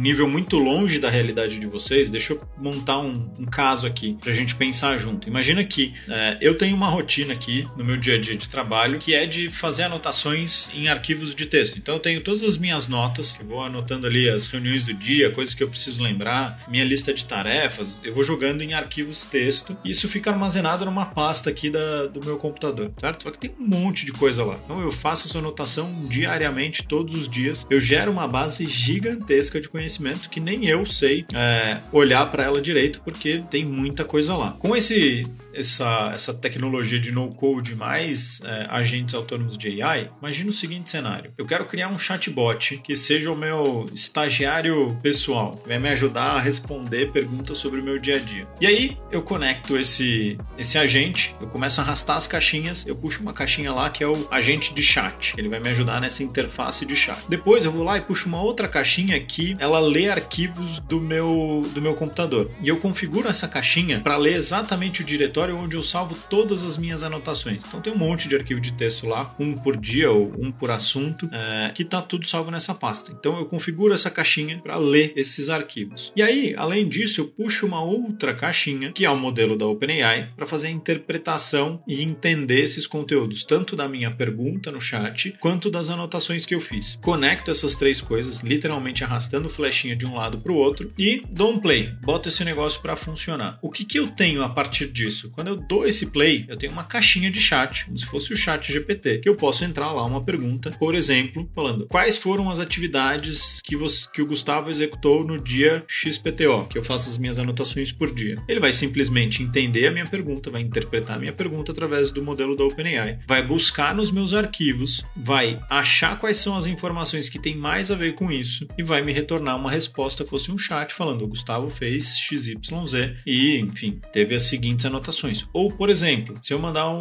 nível 0.00 0.26
muito 0.26 0.58
longe 0.58 0.98
da 0.98 1.10
realidade 1.10 1.58
de 1.58 1.66
vocês, 1.66 2.10
deixa 2.10 2.32
eu 2.32 2.40
montar 2.56 2.98
um, 2.98 3.30
um 3.38 3.44
caso 3.44 3.86
aqui 3.86 4.16
pra 4.20 4.32
gente 4.32 4.54
pensar 4.54 4.98
junto. 4.98 5.28
Imagina 5.28 5.62
que 5.62 5.94
é, 6.08 6.38
eu 6.40 6.56
tenho 6.56 6.74
uma 6.74 6.88
rotina 6.88 7.34
aqui 7.34 7.68
no 7.76 7.84
meu 7.84 7.96
dia 7.96 8.14
a 8.14 8.18
dia 8.18 8.36
de 8.36 8.48
trabalho 8.48 8.98
que 8.98 9.14
é 9.14 9.26
de 9.26 9.50
fazer 9.50 9.84
anotações 9.84 10.70
em 10.74 10.88
arquivos 10.88 11.34
de 11.34 11.46
texto. 11.46 11.78
Então 11.78 11.94
eu 11.94 12.00
tenho 12.00 12.20
todas 12.22 12.42
as 12.42 12.56
minhas 12.56 12.88
notas, 12.88 13.38
eu 13.38 13.46
vou 13.46 13.62
anotando 13.62 14.06
ali 14.06 14.28
as 14.28 14.46
reuniões 14.46 14.84
do 14.84 14.94
dia, 14.94 15.30
coisas 15.30 15.54
que 15.54 15.62
eu 15.62 15.68
preciso 15.68 16.02
lembrar, 16.02 16.64
minha 16.68 16.84
lista 16.84 17.12
de 17.12 17.24
tarefas, 17.24 18.00
eu 18.02 18.14
vou 18.14 18.24
jogando 18.24 18.62
em 18.62 18.72
arquivos 18.72 19.24
texto 19.24 19.76
e 19.84 19.90
isso 19.90 20.08
fica 20.08 20.30
armazenado 20.30 20.84
numa 20.84 21.06
pasta 21.06 21.50
aqui 21.50 21.68
da, 21.68 22.06
do 22.06 22.24
meu 22.24 22.36
computador, 22.38 22.90
certo? 22.98 23.24
Só 23.24 23.30
que 23.30 23.38
tem 23.38 23.54
um 23.58 23.66
monte 23.66 24.06
de 24.06 24.12
coisa 24.12 24.44
lá. 24.44 24.58
Então 24.64 24.80
eu 24.80 24.90
faço 24.90 25.28
essa 25.28 25.38
anotação 25.38 26.06
diariamente, 26.08 26.82
todos 26.84 27.14
os 27.14 27.28
dias. 27.28 27.66
Eu 27.68 27.80
gero 27.80 28.10
uma 28.10 28.26
base 28.26 28.66
gigantesca 28.66 29.60
de 29.60 29.68
conhecimento 29.68 29.89
conhecimento 29.90 30.28
que 30.28 30.38
nem 30.38 30.66
eu 30.66 30.86
sei 30.86 31.24
é, 31.34 31.78
olhar 31.90 32.30
para 32.30 32.44
ela 32.44 32.60
direito, 32.60 33.00
porque 33.02 33.42
tem 33.50 33.64
muita 33.64 34.04
coisa 34.04 34.36
lá. 34.36 34.52
Com 34.58 34.76
esse 34.76 35.26
essa, 35.52 36.10
essa 36.14 36.34
tecnologia 36.34 36.98
de 36.98 37.12
no-code 37.12 37.74
mais 37.74 38.40
é, 38.44 38.66
agentes 38.68 39.14
autônomos 39.14 39.56
de 39.56 39.82
AI, 39.82 40.10
imagina 40.20 40.50
o 40.50 40.52
seguinte 40.52 40.90
cenário. 40.90 41.30
Eu 41.36 41.46
quero 41.46 41.66
criar 41.66 41.88
um 41.88 41.98
chatbot 41.98 42.78
que 42.78 42.96
seja 42.96 43.30
o 43.30 43.36
meu 43.36 43.86
estagiário 43.94 44.96
pessoal, 45.02 45.52
que 45.52 45.68
vai 45.68 45.78
me 45.78 45.88
ajudar 45.90 46.32
a 46.36 46.40
responder 46.40 47.10
perguntas 47.10 47.58
sobre 47.58 47.80
o 47.80 47.84
meu 47.84 47.98
dia 47.98 48.16
a 48.16 48.18
dia. 48.18 48.46
E 48.60 48.66
aí 48.66 48.96
eu 49.10 49.22
conecto 49.22 49.76
esse, 49.76 50.38
esse 50.58 50.78
agente, 50.78 51.34
eu 51.40 51.46
começo 51.46 51.80
a 51.80 51.84
arrastar 51.84 52.16
as 52.16 52.26
caixinhas, 52.26 52.86
eu 52.86 52.96
puxo 52.96 53.22
uma 53.22 53.32
caixinha 53.32 53.72
lá 53.72 53.90
que 53.90 54.02
é 54.02 54.06
o 54.06 54.26
agente 54.30 54.72
de 54.74 54.82
chat, 54.82 55.34
ele 55.36 55.48
vai 55.48 55.60
me 55.60 55.68
ajudar 55.70 56.00
nessa 56.00 56.22
interface 56.22 56.84
de 56.84 56.96
chat. 56.96 57.18
Depois 57.28 57.64
eu 57.64 57.72
vou 57.72 57.84
lá 57.84 57.96
e 57.96 58.00
puxo 58.00 58.28
uma 58.28 58.42
outra 58.42 58.68
caixinha 58.68 59.18
que 59.20 59.56
ela 59.58 59.80
lê 59.80 60.08
arquivos 60.08 60.80
do 60.80 61.00
meu, 61.00 61.62
do 61.74 61.80
meu 61.80 61.94
computador. 61.94 62.50
E 62.62 62.68
eu 62.68 62.78
configuro 62.78 63.28
essa 63.28 63.48
caixinha 63.48 64.00
para 64.00 64.16
ler 64.16 64.34
exatamente 64.34 65.02
o 65.02 65.04
diretório 65.04 65.49
diretório 65.50 65.56
onde 65.56 65.76
eu 65.76 65.82
salvo 65.82 66.16
todas 66.28 66.62
as 66.64 66.78
minhas 66.78 67.02
anotações. 67.02 67.64
Então 67.66 67.80
tem 67.80 67.92
um 67.92 67.98
monte 67.98 68.28
de 68.28 68.36
arquivo 68.36 68.60
de 68.60 68.72
texto 68.72 69.06
lá, 69.06 69.34
um 69.38 69.54
por 69.54 69.76
dia 69.76 70.10
ou 70.10 70.32
um 70.38 70.52
por 70.52 70.70
assunto, 70.70 71.28
é, 71.32 71.70
que 71.74 71.82
está 71.82 72.00
tudo 72.00 72.26
salvo 72.26 72.50
nessa 72.50 72.74
pasta. 72.74 73.12
Então 73.12 73.38
eu 73.38 73.46
configuro 73.46 73.92
essa 73.92 74.10
caixinha 74.10 74.58
para 74.58 74.76
ler 74.76 75.12
esses 75.16 75.48
arquivos. 75.48 76.12
E 76.14 76.22
aí, 76.22 76.54
além 76.56 76.88
disso, 76.88 77.20
eu 77.20 77.26
puxo 77.26 77.66
uma 77.66 77.82
outra 77.82 78.34
caixinha, 78.34 78.92
que 78.92 79.04
é 79.04 79.10
o 79.10 79.16
modelo 79.16 79.56
da 79.56 79.66
OpenAI, 79.66 80.30
para 80.36 80.46
fazer 80.46 80.68
a 80.68 80.70
interpretação 80.70 81.82
e 81.86 82.02
entender 82.02 82.60
esses 82.60 82.86
conteúdos, 82.86 83.44
tanto 83.44 83.74
da 83.74 83.88
minha 83.88 84.10
pergunta 84.10 84.70
no 84.70 84.80
chat, 84.80 85.34
quanto 85.40 85.70
das 85.70 85.90
anotações 85.90 86.46
que 86.46 86.54
eu 86.54 86.60
fiz. 86.60 86.98
Conecto 87.02 87.50
essas 87.50 87.74
três 87.76 88.00
coisas, 88.00 88.40
literalmente 88.40 89.02
arrastando 89.04 89.48
flechinha 89.48 89.96
de 89.96 90.06
um 90.06 90.14
lado 90.14 90.40
para 90.40 90.52
o 90.52 90.56
outro, 90.56 90.92
e 90.98 91.22
dou 91.30 91.52
um 91.52 91.58
play, 91.58 91.92
boto 92.02 92.28
esse 92.28 92.44
negócio 92.44 92.80
para 92.80 92.96
funcionar. 92.96 93.58
O 93.62 93.70
que, 93.70 93.84
que 93.84 93.98
eu 93.98 94.08
tenho 94.08 94.42
a 94.42 94.48
partir 94.48 94.86
disso? 94.90 95.29
Quando 95.34 95.48
eu 95.48 95.56
dou 95.56 95.86
esse 95.86 96.10
play, 96.10 96.44
eu 96.48 96.56
tenho 96.56 96.72
uma 96.72 96.84
caixinha 96.84 97.30
de 97.30 97.40
chat, 97.40 97.86
como 97.86 97.98
se 97.98 98.06
fosse 98.06 98.32
o 98.32 98.36
chat 98.36 98.72
GPT, 98.72 99.18
que 99.18 99.28
eu 99.28 99.36
posso 99.36 99.64
entrar 99.64 99.92
lá 99.92 100.04
uma 100.04 100.22
pergunta, 100.22 100.70
por 100.78 100.94
exemplo, 100.94 101.48
falando 101.54 101.86
quais 101.86 102.16
foram 102.16 102.50
as 102.50 102.58
atividades 102.58 103.60
que, 103.64 103.76
você, 103.76 104.08
que 104.12 104.20
o 104.20 104.26
Gustavo 104.26 104.70
executou 104.70 105.24
no 105.24 105.42
dia 105.42 105.84
XPTO, 105.86 106.66
que 106.68 106.76
eu 106.76 106.84
faço 106.84 107.08
as 107.08 107.18
minhas 107.18 107.38
anotações 107.38 107.92
por 107.92 108.12
dia. 108.12 108.34
Ele 108.48 108.60
vai 108.60 108.72
simplesmente 108.72 109.42
entender 109.42 109.86
a 109.86 109.90
minha 109.90 110.06
pergunta, 110.06 110.50
vai 110.50 110.62
interpretar 110.62 111.16
a 111.16 111.18
minha 111.20 111.32
pergunta 111.32 111.72
através 111.72 112.10
do 112.10 112.22
modelo 112.22 112.56
da 112.56 112.64
OpenAI, 112.64 113.20
vai 113.26 113.42
buscar 113.46 113.94
nos 113.94 114.10
meus 114.10 114.34
arquivos, 114.34 115.04
vai 115.16 115.60
achar 115.70 116.18
quais 116.18 116.38
são 116.38 116.56
as 116.56 116.66
informações 116.66 117.28
que 117.28 117.38
têm 117.38 117.56
mais 117.56 117.90
a 117.90 117.94
ver 117.94 118.14
com 118.14 118.30
isso 118.30 118.66
e 118.76 118.82
vai 118.82 119.02
me 119.02 119.12
retornar 119.12 119.56
uma 119.56 119.70
resposta, 119.70 120.24
fosse 120.24 120.50
um 120.50 120.58
chat 120.58 120.92
falando 120.92 121.24
o 121.24 121.28
Gustavo 121.28 121.70
fez 121.70 122.18
XYZ 122.18 123.14
e, 123.26 123.58
enfim, 123.58 124.00
teve 124.12 124.34
as 124.34 124.44
seguintes 124.44 124.84
anotações 124.84 125.19
Ou, 125.52 125.70
por 125.70 125.90
exemplo, 125.90 126.34
se 126.40 126.52
eu 126.52 126.58
mandar 126.58 126.90
um, 126.90 127.00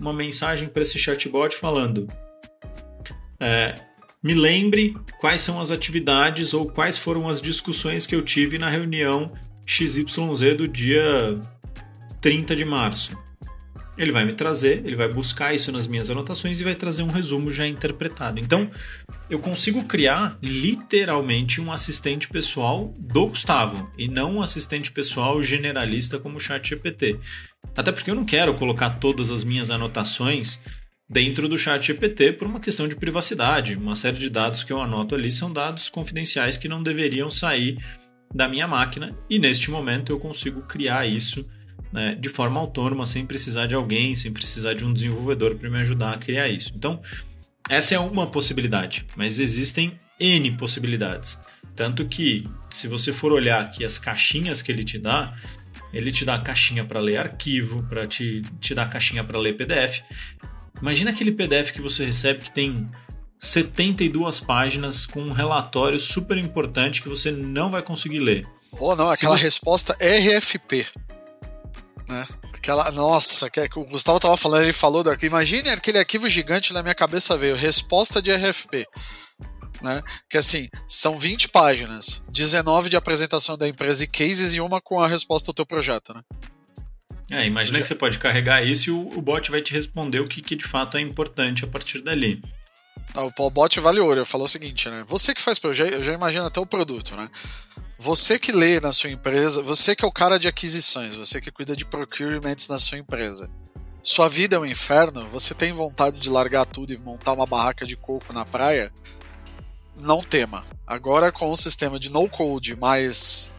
uma 0.00 0.12
mensagem 0.12 0.68
para 0.68 0.82
esse 0.82 0.98
chatbot 0.98 1.54
falando. 1.54 2.06
É, 3.38 3.74
me 4.22 4.34
lembre 4.34 4.94
quais 5.18 5.40
são 5.40 5.60
as 5.60 5.70
atividades 5.70 6.52
ou 6.52 6.66
quais 6.66 6.98
foram 6.98 7.28
as 7.28 7.40
discussões 7.40 8.06
que 8.06 8.14
eu 8.14 8.22
tive 8.22 8.58
na 8.58 8.68
reunião 8.68 9.32
XYZ 9.64 10.54
do 10.56 10.68
dia 10.68 11.40
30 12.20 12.54
de 12.54 12.64
março. 12.64 13.16
Ele 14.00 14.12
vai 14.12 14.24
me 14.24 14.32
trazer, 14.32 14.78
ele 14.86 14.96
vai 14.96 15.12
buscar 15.12 15.54
isso 15.54 15.70
nas 15.70 15.86
minhas 15.86 16.08
anotações 16.08 16.58
e 16.58 16.64
vai 16.64 16.74
trazer 16.74 17.02
um 17.02 17.10
resumo 17.10 17.50
já 17.50 17.66
interpretado. 17.66 18.40
Então, 18.40 18.70
eu 19.28 19.38
consigo 19.38 19.84
criar 19.84 20.38
literalmente 20.42 21.60
um 21.60 21.70
assistente 21.70 22.26
pessoal 22.26 22.94
do 22.98 23.26
Gustavo 23.26 23.92
e 23.98 24.08
não 24.08 24.36
um 24.36 24.42
assistente 24.42 24.90
pessoal 24.90 25.42
generalista 25.42 26.18
como 26.18 26.38
o 26.38 26.40
ChatGPT. 26.40 27.20
Até 27.76 27.92
porque 27.92 28.10
eu 28.10 28.14
não 28.14 28.24
quero 28.24 28.54
colocar 28.54 28.88
todas 28.98 29.30
as 29.30 29.44
minhas 29.44 29.70
anotações 29.70 30.58
dentro 31.06 31.46
do 31.46 31.58
chat 31.58 31.88
GPT 31.88 32.32
por 32.32 32.48
uma 32.48 32.58
questão 32.58 32.88
de 32.88 32.96
privacidade. 32.96 33.76
Uma 33.76 33.94
série 33.94 34.16
de 34.16 34.30
dados 34.30 34.64
que 34.64 34.72
eu 34.72 34.80
anoto 34.80 35.14
ali 35.14 35.30
são 35.30 35.52
dados 35.52 35.90
confidenciais 35.90 36.56
que 36.56 36.68
não 36.68 36.82
deveriam 36.82 37.28
sair 37.28 37.76
da 38.34 38.48
minha 38.48 38.66
máquina 38.66 39.14
e 39.28 39.38
neste 39.38 39.70
momento 39.70 40.10
eu 40.10 40.18
consigo 40.18 40.62
criar 40.62 41.06
isso 41.06 41.44
né, 41.92 42.14
de 42.14 42.28
forma 42.28 42.60
autônoma, 42.60 43.06
sem 43.06 43.26
precisar 43.26 43.66
de 43.66 43.74
alguém, 43.74 44.14
sem 44.14 44.32
precisar 44.32 44.74
de 44.74 44.84
um 44.84 44.92
desenvolvedor 44.92 45.54
para 45.56 45.68
me 45.68 45.78
ajudar 45.78 46.14
a 46.14 46.18
criar 46.18 46.48
isso. 46.48 46.72
Então, 46.74 47.00
essa 47.68 47.94
é 47.94 47.98
uma 47.98 48.26
possibilidade, 48.26 49.06
mas 49.16 49.38
existem 49.38 49.98
N 50.18 50.52
possibilidades. 50.56 51.38
Tanto 51.74 52.04
que, 52.06 52.48
se 52.68 52.88
você 52.88 53.12
for 53.12 53.32
olhar 53.32 53.62
aqui 53.62 53.84
as 53.84 53.98
caixinhas 53.98 54.60
que 54.60 54.70
ele 54.70 54.84
te 54.84 54.98
dá, 54.98 55.34
ele 55.92 56.12
te 56.12 56.24
dá 56.24 56.34
a 56.34 56.40
caixinha 56.40 56.84
para 56.84 57.00
ler 57.00 57.18
arquivo, 57.18 57.82
para 57.84 58.06
te, 58.06 58.42
te 58.60 58.74
dar 58.74 58.84
a 58.84 58.88
caixinha 58.88 59.24
para 59.24 59.38
ler 59.38 59.56
PDF. 59.56 60.00
Imagina 60.80 61.10
aquele 61.10 61.32
PDF 61.32 61.72
que 61.72 61.80
você 61.80 62.04
recebe 62.04 62.44
que 62.44 62.52
tem 62.52 62.88
72 63.38 64.40
páginas 64.40 65.06
com 65.06 65.22
um 65.22 65.32
relatório 65.32 65.98
super 65.98 66.36
importante 66.36 67.02
que 67.02 67.08
você 67.08 67.30
não 67.30 67.70
vai 67.70 67.82
conseguir 67.82 68.18
ler. 68.18 68.46
Ou 68.72 68.92
oh, 68.92 68.96
não, 68.96 69.10
aquela 69.10 69.36
você... 69.36 69.44
resposta 69.44 69.94
RFP 69.94 70.86
né? 72.10 72.26
Aquela, 72.52 72.90
nossa, 72.90 73.48
que, 73.48 73.68
que 73.68 73.78
o 73.78 73.84
Gustavo 73.84 74.20
tava 74.20 74.36
falando, 74.36 74.64
ele 74.64 74.72
falou 74.72 75.02
do 75.02 75.10
arquivo. 75.10 75.34
Imagine 75.34 75.70
aquele 75.70 75.98
arquivo 75.98 76.28
gigante 76.28 76.72
na 76.72 76.82
minha 76.82 76.94
cabeça 76.94 77.36
veio, 77.36 77.54
resposta 77.54 78.20
de 78.20 78.32
RFP. 78.32 78.86
Né? 79.80 80.02
Que 80.28 80.36
assim, 80.36 80.68
são 80.86 81.18
20 81.18 81.48
páginas, 81.48 82.22
19 82.30 82.90
de 82.90 82.96
apresentação 82.96 83.56
da 83.56 83.66
empresa 83.66 84.04
e 84.04 84.06
cases 84.06 84.54
e 84.54 84.60
uma 84.60 84.80
com 84.80 85.00
a 85.00 85.08
resposta 85.08 85.50
ao 85.50 85.54
teu 85.54 85.64
projeto, 85.64 86.12
né? 86.12 86.22
É, 87.32 87.46
imagina 87.46 87.78
Já... 87.78 87.82
que 87.82 87.88
você 87.88 87.94
pode 87.94 88.18
carregar 88.18 88.62
isso 88.62 88.90
e 88.90 88.92
o, 88.92 89.08
o 89.16 89.22
bot 89.22 89.50
vai 89.50 89.62
te 89.62 89.72
responder 89.72 90.18
o 90.18 90.24
que, 90.24 90.42
que 90.42 90.56
de 90.56 90.64
fato 90.64 90.96
é 90.96 91.00
importante 91.00 91.64
a 91.64 91.68
partir 91.68 92.02
dali. 92.02 92.42
Ah, 93.14 93.22
o 93.38 93.50
bot 93.50 93.80
vale 93.80 94.00
ouro. 94.00 94.26
Falou 94.26 94.44
o 94.44 94.48
seguinte, 94.48 94.88
né? 94.88 95.02
Você 95.06 95.34
que 95.34 95.40
faz 95.40 95.58
projeto, 95.58 95.94
eu 95.94 96.02
já 96.02 96.12
imagino 96.12 96.44
até 96.44 96.60
o 96.60 96.66
produto, 96.66 97.16
né? 97.16 97.28
Você 98.02 98.38
que 98.38 98.50
lê 98.50 98.80
na 98.80 98.92
sua 98.92 99.10
empresa, 99.10 99.62
você 99.62 99.94
que 99.94 100.02
é 100.02 100.08
o 100.08 100.12
cara 100.12 100.38
de 100.38 100.48
aquisições, 100.48 101.14
você 101.14 101.38
que 101.38 101.50
cuida 101.50 101.76
de 101.76 101.84
procurements 101.84 102.66
na 102.66 102.78
sua 102.78 102.96
empresa. 102.96 103.50
Sua 104.02 104.26
vida 104.26 104.56
é 104.56 104.58
um 104.58 104.64
inferno, 104.64 105.28
você 105.28 105.52
tem 105.52 105.70
vontade 105.70 106.18
de 106.18 106.30
largar 106.30 106.64
tudo 106.64 106.94
e 106.94 106.96
montar 106.96 107.34
uma 107.34 107.44
barraca 107.44 107.84
de 107.84 107.98
coco 107.98 108.32
na 108.32 108.42
praia? 108.42 108.90
Não 109.98 110.22
tema. 110.22 110.64
Agora 110.86 111.30
com 111.30 111.50
o 111.52 111.56
sistema 111.58 112.00
de 112.00 112.08
no 112.08 112.26
code 112.26 112.74
mais 112.74 113.50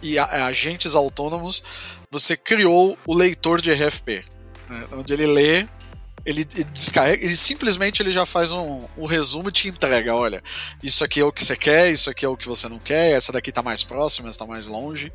e 0.00 0.16
agentes 0.16 0.94
autônomos, 0.94 1.64
você 2.08 2.36
criou 2.36 2.96
o 3.04 3.12
leitor 3.12 3.60
de 3.60 3.72
RFP, 3.72 4.22
né? 4.68 4.86
onde 4.92 5.12
ele 5.12 5.26
lê, 5.26 5.66
ele, 6.24 6.44
descarrega, 6.44 7.24
ele 7.24 7.36
simplesmente 7.36 8.02
ele 8.02 8.10
já 8.10 8.26
faz 8.26 8.52
um, 8.52 8.84
um, 8.96 9.06
resumo 9.06 9.48
e 9.48 9.52
te 9.52 9.68
entrega, 9.68 10.14
olha, 10.14 10.42
isso 10.82 11.02
aqui 11.02 11.20
é 11.20 11.24
o 11.24 11.32
que 11.32 11.44
você 11.44 11.56
quer, 11.56 11.90
isso 11.90 12.10
aqui 12.10 12.24
é 12.24 12.28
o 12.28 12.36
que 12.36 12.46
você 12.46 12.68
não 12.68 12.78
quer, 12.78 13.12
essa 13.12 13.32
daqui 13.32 13.50
tá 13.50 13.62
mais 13.62 13.84
próxima, 13.84 14.28
essa 14.28 14.38
tá 14.38 14.46
mais 14.46 14.66
longe. 14.66 15.12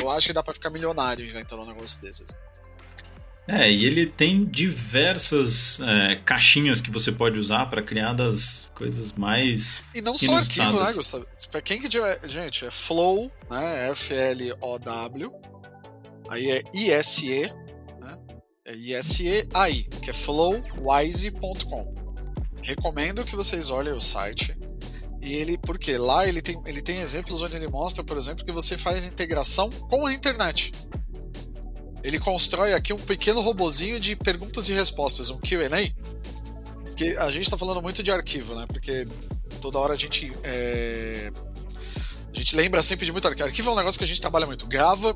Eu 0.00 0.10
acho 0.10 0.26
que 0.26 0.32
dá 0.32 0.42
para 0.42 0.54
ficar 0.54 0.70
milionário 0.70 1.24
inventando 1.24 1.62
um 1.62 1.66
negócio 1.66 2.00
desses. 2.00 2.36
É, 3.46 3.70
e 3.70 3.84
ele 3.84 4.06
tem 4.06 4.44
diversas 4.44 5.78
é, 5.80 6.16
caixinhas 6.24 6.80
que 6.80 6.90
você 6.90 7.12
pode 7.12 7.38
usar 7.38 7.66
para 7.66 7.82
criar 7.82 8.14
das 8.14 8.70
coisas 8.74 9.12
mais. 9.12 9.84
E 9.94 10.00
não 10.00 10.16
só 10.16 10.36
arquivo, 10.36 10.82
né, 10.82 10.92
Gustavo? 10.94 11.26
Pra 11.50 11.60
quem 11.60 11.80
que. 11.80 11.88
Gente, 12.26 12.64
é 12.64 12.70
Flow, 12.70 13.30
né? 13.50 13.90
F-L-O-W. 13.90 15.30
Aí 16.30 16.50
é 16.50 16.62
I-S-E, 16.72 17.42
né? 17.42 17.63
É 18.66 18.74
I-S-E-A-I, 18.74 19.82
que 20.00 20.08
é 20.08 20.12
flowwise.com. 20.14 21.94
Recomendo 22.62 23.22
que 23.22 23.36
vocês 23.36 23.68
olhem 23.68 23.92
o 23.92 24.00
site. 24.00 24.56
E 25.20 25.34
ele, 25.34 25.58
porque 25.58 25.98
lá 25.98 26.26
ele 26.26 26.40
tem, 26.40 26.58
ele 26.64 26.80
tem 26.80 27.00
exemplos 27.00 27.42
onde 27.42 27.56
ele 27.56 27.68
mostra, 27.68 28.02
por 28.02 28.16
exemplo, 28.16 28.42
que 28.42 28.50
você 28.50 28.78
faz 28.78 29.04
integração 29.04 29.70
com 29.70 30.06
a 30.06 30.14
internet. 30.14 30.72
Ele 32.02 32.18
constrói 32.18 32.72
aqui 32.72 32.94
um 32.94 32.98
pequeno 32.98 33.42
robozinho 33.42 34.00
de 34.00 34.16
perguntas 34.16 34.66
e 34.70 34.72
respostas, 34.72 35.28
um 35.28 35.38
QA. 35.38 35.92
Que 36.96 37.16
a 37.18 37.30
gente 37.30 37.44
está 37.44 37.58
falando 37.58 37.82
muito 37.82 38.02
de 38.02 38.10
arquivo, 38.10 38.54
né? 38.54 38.64
Porque 38.66 39.06
toda 39.60 39.78
hora 39.78 39.92
a 39.92 39.96
gente. 39.96 40.32
É... 40.42 41.30
A 42.32 42.36
gente 42.38 42.56
lembra 42.56 42.82
sempre 42.82 43.04
de 43.04 43.12
muito 43.12 43.28
arquivo. 43.28 43.46
Arquivo 43.46 43.70
é 43.70 43.72
um 43.74 43.76
negócio 43.76 43.98
que 43.98 44.04
a 44.04 44.08
gente 44.08 44.22
trabalha 44.22 44.46
muito. 44.46 44.66
Grava 44.66 45.14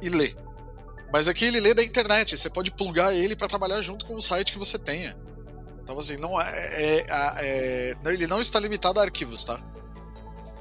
e 0.00 0.08
lê. 0.08 0.32
Mas 1.12 1.28
aqui 1.28 1.44
ele 1.44 1.60
lê 1.60 1.74
da 1.74 1.82
internet. 1.82 2.36
Você 2.36 2.50
pode 2.50 2.70
plugar 2.70 3.14
ele 3.14 3.36
para 3.36 3.48
trabalhar 3.48 3.80
junto 3.80 4.04
com 4.04 4.16
o 4.16 4.20
site 4.20 4.52
que 4.52 4.58
você 4.58 4.78
tenha. 4.78 5.16
Então, 5.82 5.96
assim, 5.98 6.16
não 6.16 6.40
é, 6.40 6.48
é, 6.48 7.06
é, 7.38 7.96
ele 8.06 8.26
não 8.26 8.40
está 8.40 8.58
limitado 8.58 8.98
a 8.98 9.04
arquivos, 9.04 9.44
tá? 9.44 9.60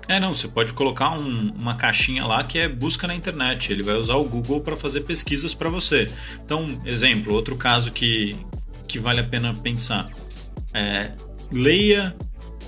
É, 0.07 0.19
não, 0.19 0.35
você 0.35 0.47
pode 0.47 0.73
colocar 0.73 1.09
um, 1.17 1.51
uma 1.51 1.75
caixinha 1.75 2.25
lá 2.27 2.43
que 2.43 2.59
é 2.59 2.69
busca 2.69 3.07
na 3.07 3.15
internet. 3.15 3.71
Ele 3.71 3.81
vai 3.81 3.95
usar 3.95 4.15
o 4.15 4.23
Google 4.23 4.61
para 4.61 4.77
fazer 4.77 5.01
pesquisas 5.01 5.55
para 5.55 5.67
você. 5.67 6.11
Então, 6.43 6.79
exemplo, 6.85 7.33
outro 7.33 7.55
caso 7.55 7.91
que, 7.91 8.37
que 8.87 8.99
vale 8.99 9.19
a 9.19 9.23
pena 9.23 9.53
pensar. 9.55 10.11
É, 10.71 11.11
leia 11.51 12.15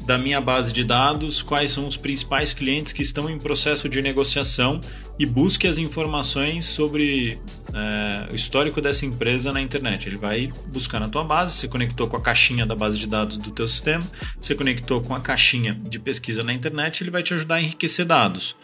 da 0.07 0.17
minha 0.17 0.39
base 0.39 0.71
de 0.71 0.85
dados 0.85 1.43
quais 1.43 1.69
são 1.69 1.85
os 1.85 1.97
principais 1.97 2.53
clientes 2.53 2.93
que 2.93 3.01
estão 3.01 3.29
em 3.29 3.37
processo 3.37 3.89
de 3.89 4.01
negociação 4.01 4.79
e 5.19 5.25
busque 5.25 5.67
as 5.67 5.77
informações 5.77 6.65
sobre 6.65 7.37
é, 7.73 8.31
o 8.31 8.35
histórico 8.35 8.79
dessa 8.79 9.05
empresa 9.05 9.51
na 9.51 9.59
internet. 9.59 10.07
Ele 10.07 10.15
vai 10.15 10.49
buscar 10.67 11.01
na 11.01 11.09
tua 11.09 11.25
base, 11.25 11.55
você 11.55 11.67
conectou 11.67 12.07
com 12.07 12.15
a 12.15 12.21
caixinha 12.21 12.65
da 12.65 12.73
base 12.73 12.97
de 12.97 13.05
dados 13.05 13.37
do 13.37 13.51
teu 13.51 13.67
sistema, 13.67 14.03
você 14.39 14.55
conectou 14.55 15.01
com 15.01 15.13
a 15.13 15.19
caixinha 15.19 15.73
de 15.73 15.99
pesquisa 15.99 16.41
na 16.41 16.53
internet, 16.53 17.03
ele 17.03 17.11
vai 17.11 17.21
te 17.21 17.33
ajudar 17.33 17.55
a 17.55 17.61
enriquecer 17.61 18.05
dados. 18.05 18.55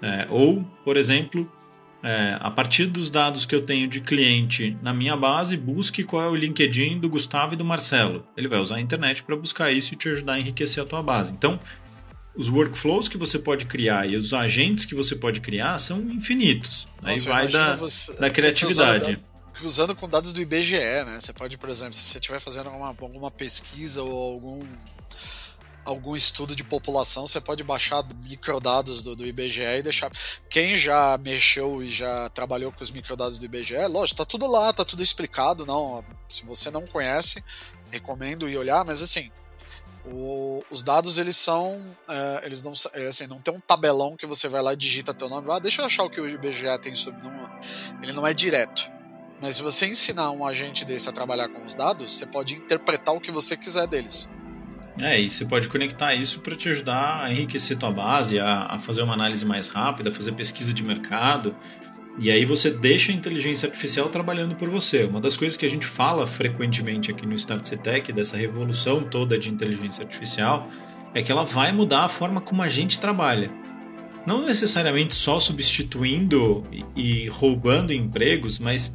É, 0.00 0.28
ou, 0.30 0.62
por 0.84 0.96
exemplo, 0.96 1.50
é, 2.06 2.38
a 2.40 2.52
partir 2.52 2.86
dos 2.86 3.10
dados 3.10 3.44
que 3.44 3.52
eu 3.52 3.62
tenho 3.62 3.88
de 3.88 4.00
cliente 4.00 4.78
na 4.80 4.94
minha 4.94 5.16
base, 5.16 5.56
busque 5.56 6.04
qual 6.04 6.22
é 6.22 6.28
o 6.28 6.36
LinkedIn 6.36 7.00
do 7.00 7.08
Gustavo 7.08 7.54
e 7.54 7.56
do 7.56 7.64
Marcelo. 7.64 8.24
Ele 8.36 8.46
vai 8.46 8.60
usar 8.60 8.76
a 8.76 8.80
internet 8.80 9.24
para 9.24 9.34
buscar 9.34 9.72
isso 9.72 9.92
e 9.92 9.96
te 9.96 10.08
ajudar 10.10 10.34
a 10.34 10.38
enriquecer 10.38 10.80
a 10.80 10.86
tua 10.86 11.02
base. 11.02 11.32
Então, 11.32 11.58
os 12.36 12.48
workflows 12.48 13.08
que 13.08 13.18
você 13.18 13.40
pode 13.40 13.66
criar 13.66 14.08
e 14.08 14.14
os 14.14 14.32
agentes 14.32 14.84
que 14.84 14.94
você 14.94 15.16
pode 15.16 15.40
criar 15.40 15.78
são 15.78 15.98
infinitos. 16.02 16.86
Nossa, 17.02 17.10
Aí 17.10 17.18
vai 17.18 17.48
da, 17.48 17.74
você, 17.74 18.14
da 18.14 18.30
criatividade. 18.30 19.18
Usando, 19.60 19.96
com 19.96 20.08
dados 20.08 20.32
do 20.32 20.40
IBGE, 20.40 20.76
né? 20.76 21.18
Você 21.18 21.32
pode, 21.32 21.58
por 21.58 21.68
exemplo, 21.68 21.94
se 21.94 22.04
você 22.04 22.18
estiver 22.18 22.38
fazendo 22.38 22.68
alguma, 22.68 22.94
alguma 23.00 23.30
pesquisa 23.32 24.00
ou 24.04 24.34
algum 24.34 24.64
algum 25.86 26.16
estudo 26.16 26.54
de 26.56 26.64
população, 26.64 27.26
você 27.26 27.40
pode 27.40 27.62
baixar 27.62 28.04
microdados 28.24 29.02
do, 29.02 29.14
do 29.14 29.24
IBGE 29.24 29.62
e 29.62 29.82
deixar. 29.82 30.10
Quem 30.50 30.76
já 30.76 31.16
mexeu 31.18 31.82
e 31.82 31.90
já 31.90 32.28
trabalhou 32.30 32.72
com 32.72 32.82
os 32.82 32.90
microdados 32.90 33.38
do 33.38 33.44
IBGE, 33.44 33.86
lógico, 33.86 34.18
tá 34.18 34.24
tudo 34.24 34.50
lá, 34.50 34.72
tá 34.72 34.84
tudo 34.84 35.02
explicado. 35.02 35.64
Não, 35.64 36.04
se 36.28 36.44
você 36.44 36.70
não 36.70 36.86
conhece, 36.86 37.42
recomendo 37.90 38.48
ir 38.48 38.58
olhar, 38.58 38.84
mas 38.84 39.00
assim. 39.00 39.30
O, 40.08 40.62
os 40.70 40.84
dados 40.84 41.18
eles 41.18 41.36
são 41.36 41.84
é, 42.08 42.46
eles 42.46 42.62
não 42.62 42.72
é, 42.94 43.08
assim 43.08 43.26
não 43.26 43.40
tem 43.40 43.52
um 43.52 43.58
tabelão 43.58 44.16
que 44.16 44.24
você 44.24 44.48
vai 44.48 44.62
lá 44.62 44.72
e 44.72 44.76
digita 44.76 45.12
teu 45.12 45.28
nome 45.28 45.50
ah 45.50 45.58
deixa 45.58 45.82
eu 45.82 45.86
achar 45.86 46.04
o 46.04 46.10
que 46.10 46.20
o 46.20 46.28
IBGE 46.28 46.78
tem 46.80 46.94
sobre 46.94 47.20
não, 47.22 47.58
ele 48.00 48.12
não 48.12 48.24
é 48.24 48.32
direto 48.32 48.88
mas 49.42 49.56
se 49.56 49.64
você 49.64 49.84
ensinar 49.88 50.30
um 50.30 50.46
agente 50.46 50.84
desse 50.84 51.08
a 51.08 51.12
trabalhar 51.12 51.48
com 51.48 51.64
os 51.64 51.74
dados 51.74 52.14
você 52.14 52.24
pode 52.24 52.54
interpretar 52.54 53.16
o 53.16 53.20
que 53.20 53.32
você 53.32 53.56
quiser 53.56 53.88
deles 53.88 54.30
é, 54.98 55.20
e 55.20 55.30
você 55.30 55.44
pode 55.44 55.68
conectar 55.68 56.14
isso 56.14 56.40
para 56.40 56.56
te 56.56 56.68
ajudar 56.68 57.22
a 57.22 57.30
enriquecer 57.30 57.76
tua 57.76 57.90
base, 57.90 58.38
a, 58.38 58.66
a, 58.70 58.78
fazer 58.78 59.02
uma 59.02 59.12
análise 59.12 59.44
mais 59.44 59.68
rápida, 59.68 60.10
fazer 60.10 60.32
pesquisa 60.32 60.72
de 60.72 60.82
mercado. 60.82 61.54
E 62.18 62.30
aí 62.30 62.46
você 62.46 62.70
deixa 62.70 63.12
a 63.12 63.14
inteligência 63.14 63.66
artificial 63.66 64.08
trabalhando 64.08 64.54
por 64.54 64.70
você. 64.70 65.04
Uma 65.04 65.20
das 65.20 65.36
coisas 65.36 65.56
que 65.56 65.66
a 65.66 65.70
gente 65.70 65.84
fala 65.84 66.26
frequentemente 66.26 67.10
aqui 67.10 67.26
no 67.26 67.34
Start 67.34 67.68
CTEC, 67.68 68.10
dessa 68.10 68.38
revolução 68.38 69.02
toda 69.02 69.38
de 69.38 69.50
inteligência 69.50 70.02
artificial, 70.02 70.66
é 71.12 71.22
que 71.22 71.30
ela 71.30 71.44
vai 71.44 71.72
mudar 71.72 72.04
a 72.04 72.08
forma 72.08 72.40
como 72.40 72.62
a 72.62 72.68
gente 72.68 72.98
trabalha. 72.98 73.50
Não 74.26 74.44
necessariamente 74.44 75.14
só 75.14 75.38
substituindo 75.38 76.64
e 76.96 77.28
roubando 77.28 77.92
empregos, 77.92 78.58
mas 78.58 78.92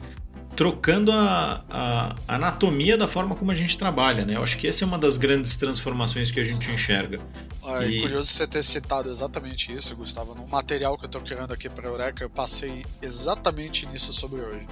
trocando 0.55 1.11
a, 1.11 1.63
a, 1.69 2.15
anatomia 2.27 2.97
da 2.97 3.07
forma 3.07 3.35
como 3.35 3.51
a 3.51 3.55
gente 3.55 3.77
trabalha, 3.77 4.25
né? 4.25 4.35
Eu 4.35 4.43
acho 4.43 4.57
que 4.57 4.67
essa 4.67 4.83
é 4.83 4.87
uma 4.87 4.97
das 4.97 5.17
grandes 5.17 5.55
transformações 5.57 6.29
que 6.29 6.39
a 6.39 6.43
gente 6.43 6.69
enxerga. 6.69 7.19
Ah, 7.63 7.85
e... 7.85 8.01
curioso 8.01 8.27
você 8.27 8.45
ter 8.45 8.63
citado 8.63 9.09
exatamente 9.09 9.73
isso, 9.73 9.95
Gustavo. 9.95 10.35
No 10.35 10.47
material 10.47 10.97
que 10.97 11.05
eu 11.05 11.07
estou 11.07 11.21
criando 11.21 11.53
aqui 11.53 11.69
para 11.69 11.87
a 11.87 11.91
Eureka, 11.91 12.23
eu 12.23 12.29
passei 12.29 12.85
exatamente 13.01 13.85
nisso 13.87 14.11
sobre 14.11 14.41
hoje. 14.41 14.67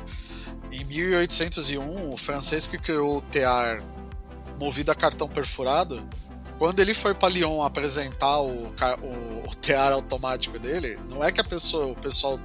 Em 0.72 0.84
1801, 0.84 2.14
o 2.14 2.18
francês 2.18 2.68
que 2.68 2.78
criou 2.78 3.18
o 3.18 3.22
tear 3.22 3.82
movido 4.60 4.92
a 4.92 4.96
cartão 4.96 5.28
perfurado, 5.28 6.04
quando 6.58 6.82
ele 6.82 6.94
foi 6.94 7.14
para 7.14 7.30
Lyon 7.30 7.64
apresentar 7.64 8.42
o, 8.42 8.68
o, 8.68 9.50
o 9.50 9.56
tear 9.56 9.94
automático 9.94 10.60
dele, 10.60 11.00
não 11.10 11.24
é 11.24 11.32
que 11.32 11.40
a 11.40 11.44
pessoa, 11.44 11.88
o 11.88 11.96
pessoal, 11.96 12.38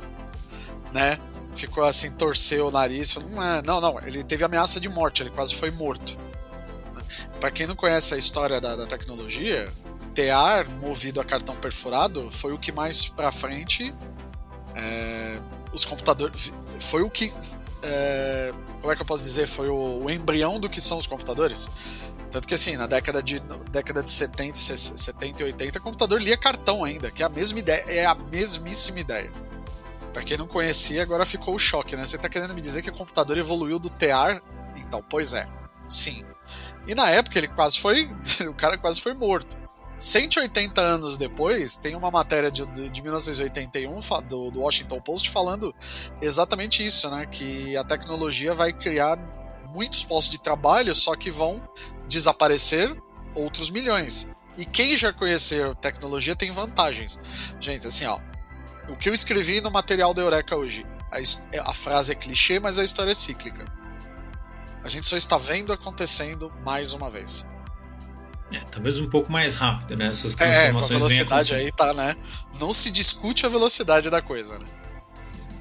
né, 0.92 1.18
ficou 1.54 1.84
assim, 1.84 2.10
torceu 2.12 2.68
o 2.68 2.70
nariz. 2.70 3.16
É, 3.16 3.62
não, 3.66 3.80
não, 3.80 3.98
ele 4.00 4.22
teve 4.22 4.44
ameaça 4.44 4.80
de 4.80 4.88
morte, 4.88 5.22
ele 5.22 5.30
quase 5.30 5.54
foi 5.54 5.70
morto. 5.70 6.16
Para 7.40 7.50
quem 7.50 7.66
não 7.66 7.76
conhece 7.76 8.14
a 8.14 8.18
história 8.18 8.60
da, 8.60 8.76
da 8.76 8.86
tecnologia, 8.86 9.70
tear 10.14 10.68
movido 10.68 11.20
a 11.20 11.24
cartão 11.24 11.56
perfurado 11.56 12.30
foi 12.30 12.52
o 12.52 12.58
que 12.58 12.70
mais 12.72 13.06
para 13.06 13.30
frente 13.32 13.94
é, 14.74 15.38
os 15.72 15.84
computadores. 15.84 16.52
Foi 16.80 17.02
o 17.02 17.10
que. 17.10 17.32
É, 17.82 18.52
como 18.80 18.92
é 18.92 18.96
que 18.96 19.02
eu 19.02 19.06
posso 19.06 19.22
dizer? 19.22 19.46
Foi 19.46 19.68
o, 19.68 20.04
o, 20.04 20.10
embrião 20.10 20.58
do 20.58 20.68
que 20.68 20.80
são 20.80 20.96
os 20.96 21.06
computadores. 21.06 21.68
Tanto 22.30 22.48
que 22.48 22.54
assim, 22.54 22.76
na 22.76 22.86
década 22.86 23.22
de, 23.22 23.40
década 23.70 24.02
de 24.02 24.10
70, 24.10 24.58
70 24.58 25.42
e 25.42 25.46
80, 25.46 25.78
o 25.78 25.82
computador 25.82 26.20
lia 26.20 26.36
cartão 26.36 26.82
ainda, 26.82 27.10
que 27.10 27.22
é 27.22 27.26
a 27.26 27.28
mesma 27.28 27.58
ideia, 27.60 27.84
é 27.86 28.06
a 28.06 28.14
mesmíssima 28.14 29.00
ideia. 29.00 29.30
Pra 30.14 30.22
quem 30.22 30.38
não 30.38 30.46
conhecia, 30.46 31.02
agora 31.02 31.26
ficou 31.26 31.56
o 31.56 31.58
choque, 31.58 31.96
né? 31.96 32.06
Você 32.06 32.16
tá 32.16 32.28
querendo 32.28 32.54
me 32.54 32.60
dizer 32.60 32.82
que 32.82 32.88
o 32.88 32.96
computador 32.96 33.36
evoluiu 33.36 33.80
do 33.80 33.90
tear? 33.90 34.40
Então, 34.76 35.04
pois 35.10 35.34
é. 35.34 35.44
Sim. 35.88 36.24
E 36.86 36.94
na 36.94 37.10
época 37.10 37.36
ele 37.36 37.48
quase 37.48 37.80
foi. 37.80 38.08
o 38.48 38.54
cara 38.54 38.78
quase 38.78 39.00
foi 39.00 39.12
morto. 39.12 39.58
180 39.98 40.80
anos 40.80 41.16
depois, 41.16 41.76
tem 41.76 41.96
uma 41.96 42.12
matéria 42.12 42.48
de, 42.48 42.64
de, 42.66 42.90
de 42.90 43.02
1981 43.02 43.98
do, 44.28 44.50
do, 44.52 44.60
Washington 44.60 45.00
Post 45.00 45.30
falando 45.30 45.74
exatamente 46.22 46.86
isso, 46.86 47.10
né? 47.10 47.26
Que 47.26 47.76
a 47.76 47.82
tecnologia 47.82 48.54
vai 48.54 48.72
criar 48.72 49.18
muitos 49.74 50.04
postos 50.04 50.30
de 50.30 50.40
trabalho, 50.40 50.94
só 50.94 51.16
que 51.16 51.30
vão 51.30 51.60
desaparecer 52.08 52.96
outros 53.34 53.68
milhões. 53.68 54.30
E 54.56 54.64
quem 54.64 54.96
já 54.96 55.12
conheceu 55.12 55.74
tecnologia 55.74 56.36
tem 56.36 56.52
vantagens. 56.52 57.20
Gente, 57.60 57.88
assim, 57.88 58.06
ó. 58.06 58.20
O 58.88 58.96
que 58.96 59.08
eu 59.08 59.14
escrevi 59.14 59.60
no 59.60 59.70
material 59.70 60.12
da 60.12 60.22
Eureka 60.22 60.56
hoje, 60.56 60.84
a, 61.10 61.70
a 61.70 61.74
frase 61.74 62.12
é 62.12 62.14
clichê, 62.14 62.58
mas 62.58 62.78
a 62.78 62.84
história 62.84 63.10
é 63.10 63.14
cíclica. 63.14 63.64
A 64.82 64.88
gente 64.88 65.06
só 65.06 65.16
está 65.16 65.38
vendo 65.38 65.72
acontecendo 65.72 66.52
mais 66.64 66.92
uma 66.92 67.08
vez. 67.08 67.48
É, 68.52 68.60
talvez 68.70 69.00
um 69.00 69.08
pouco 69.08 69.32
mais 69.32 69.56
rápido, 69.56 69.96
né? 69.96 70.08
Essas 70.08 70.38
é, 70.38 70.70
transformações. 70.70 70.90
É, 70.90 70.94
a 70.94 70.98
velocidade 70.98 71.54
aí 71.54 71.72
tá, 71.72 71.94
né? 71.94 72.16
Não 72.60 72.72
se 72.72 72.90
discute 72.90 73.46
a 73.46 73.48
velocidade 73.48 74.10
da 74.10 74.20
coisa, 74.20 74.58
né? 74.58 74.66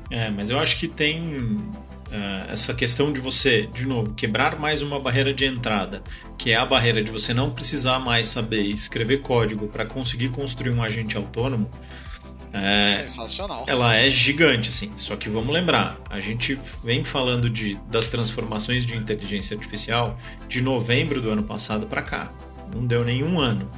É, 0.10 0.30
mas 0.30 0.50
eu 0.50 0.60
acho 0.60 0.78
que 0.78 0.88
tem 0.88 1.56
uh, 2.14 2.52
essa 2.52 2.74
questão 2.74 3.12
de 3.12 3.20
você, 3.20 3.68
de 3.68 3.86
novo, 3.86 4.14
quebrar 4.14 4.60
mais 4.60 4.82
uma 4.82 5.00
barreira 5.00 5.34
de 5.34 5.46
entrada, 5.46 6.04
que 6.38 6.52
é 6.52 6.56
a 6.56 6.66
barreira 6.66 7.04
de 7.04 7.10
você 7.10 7.34
não 7.34 7.50
precisar 7.50 8.00
mais 8.00 8.28
saber 8.28 8.62
escrever 8.64 9.22
código 9.22 9.68
para 9.68 9.86
conseguir 9.86 10.30
construir 10.30 10.72
um 10.72 10.84
agente 10.84 11.18
autônomo. 11.18 11.70
É, 12.54 13.00
Sensacional. 13.02 13.66
Ela 13.68 13.96
é 13.96 14.10
gigante, 14.10 14.70
assim. 14.70 14.92
Só 14.96 15.16
que 15.16 15.28
vamos 15.28 15.52
lembrar, 15.52 16.00
a 16.10 16.20
gente 16.20 16.58
vem 16.84 17.04
falando 17.04 17.50
de, 17.50 17.76
das 17.90 18.08
transformações 18.08 18.86
de 18.86 18.96
inteligência 18.96 19.58
artificial 19.58 20.18
de 20.48 20.62
novembro 20.62 21.20
do 21.20 21.32
ano 21.32 21.44
passado 21.44 21.88
para 21.88 22.02
cá 22.02 22.32
não 22.74 22.86
deu 22.86 23.04
nenhum 23.04 23.40
ano. 23.40 23.70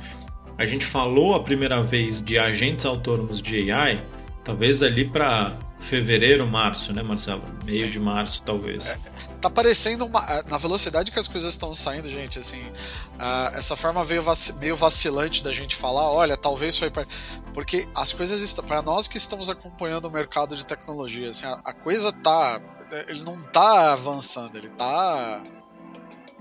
A 0.58 0.66
gente 0.66 0.86
falou 0.86 1.36
a 1.36 1.44
primeira 1.44 1.84
vez 1.84 2.22
de 2.22 2.40
agentes 2.40 2.86
autônomos 2.86 3.42
de 3.42 3.72
AI, 3.72 4.02
talvez 4.44 4.82
ali 4.82 5.06
para 5.06 5.58
fevereiro, 5.82 6.48
março, 6.48 6.94
né, 6.94 7.04
Marcelo? 7.04 7.44
Meio 7.66 7.86
Sim. 7.86 7.92
de 7.92 8.00
março, 8.00 8.42
talvez. 8.44 8.92
É, 8.92 8.98
tá 9.46 9.50
parecendo 9.50 10.06
uma, 10.06 10.24
é, 10.26 10.44
na 10.50 10.58
velocidade 10.58 11.12
que 11.12 11.20
as 11.20 11.28
coisas 11.28 11.54
estão 11.54 11.74
saindo, 11.74 12.10
gente, 12.10 12.40
assim, 12.40 12.62
uh, 12.62 13.56
essa 13.56 13.76
forma 13.76 14.04
veio 14.04 14.22
vac, 14.22 14.54
meio 14.60 14.76
vacilante 14.76 15.44
da 15.44 15.54
gente 15.54 15.76
falar, 15.76 16.12
olha, 16.12 16.36
talvez 16.36 16.78
foi 16.78 16.90
pra, 16.90 17.06
porque 17.54 17.88
as 17.94 18.12
coisas 18.12 18.54
para 18.54 18.82
nós 18.82 19.08
que 19.08 19.18
estamos 19.18 19.50
acompanhando 19.50 20.06
o 20.06 20.12
mercado 20.12 20.56
de 20.56 20.66
tecnologia, 20.66 21.30
assim, 21.30 21.46
a, 21.46 21.60
a 21.64 21.74
coisa 21.74 22.12
tá 22.12 22.62
ele 23.08 23.24
não 23.24 23.42
tá 23.42 23.94
avançando, 23.94 24.56
ele 24.58 24.70
tá 24.70 25.42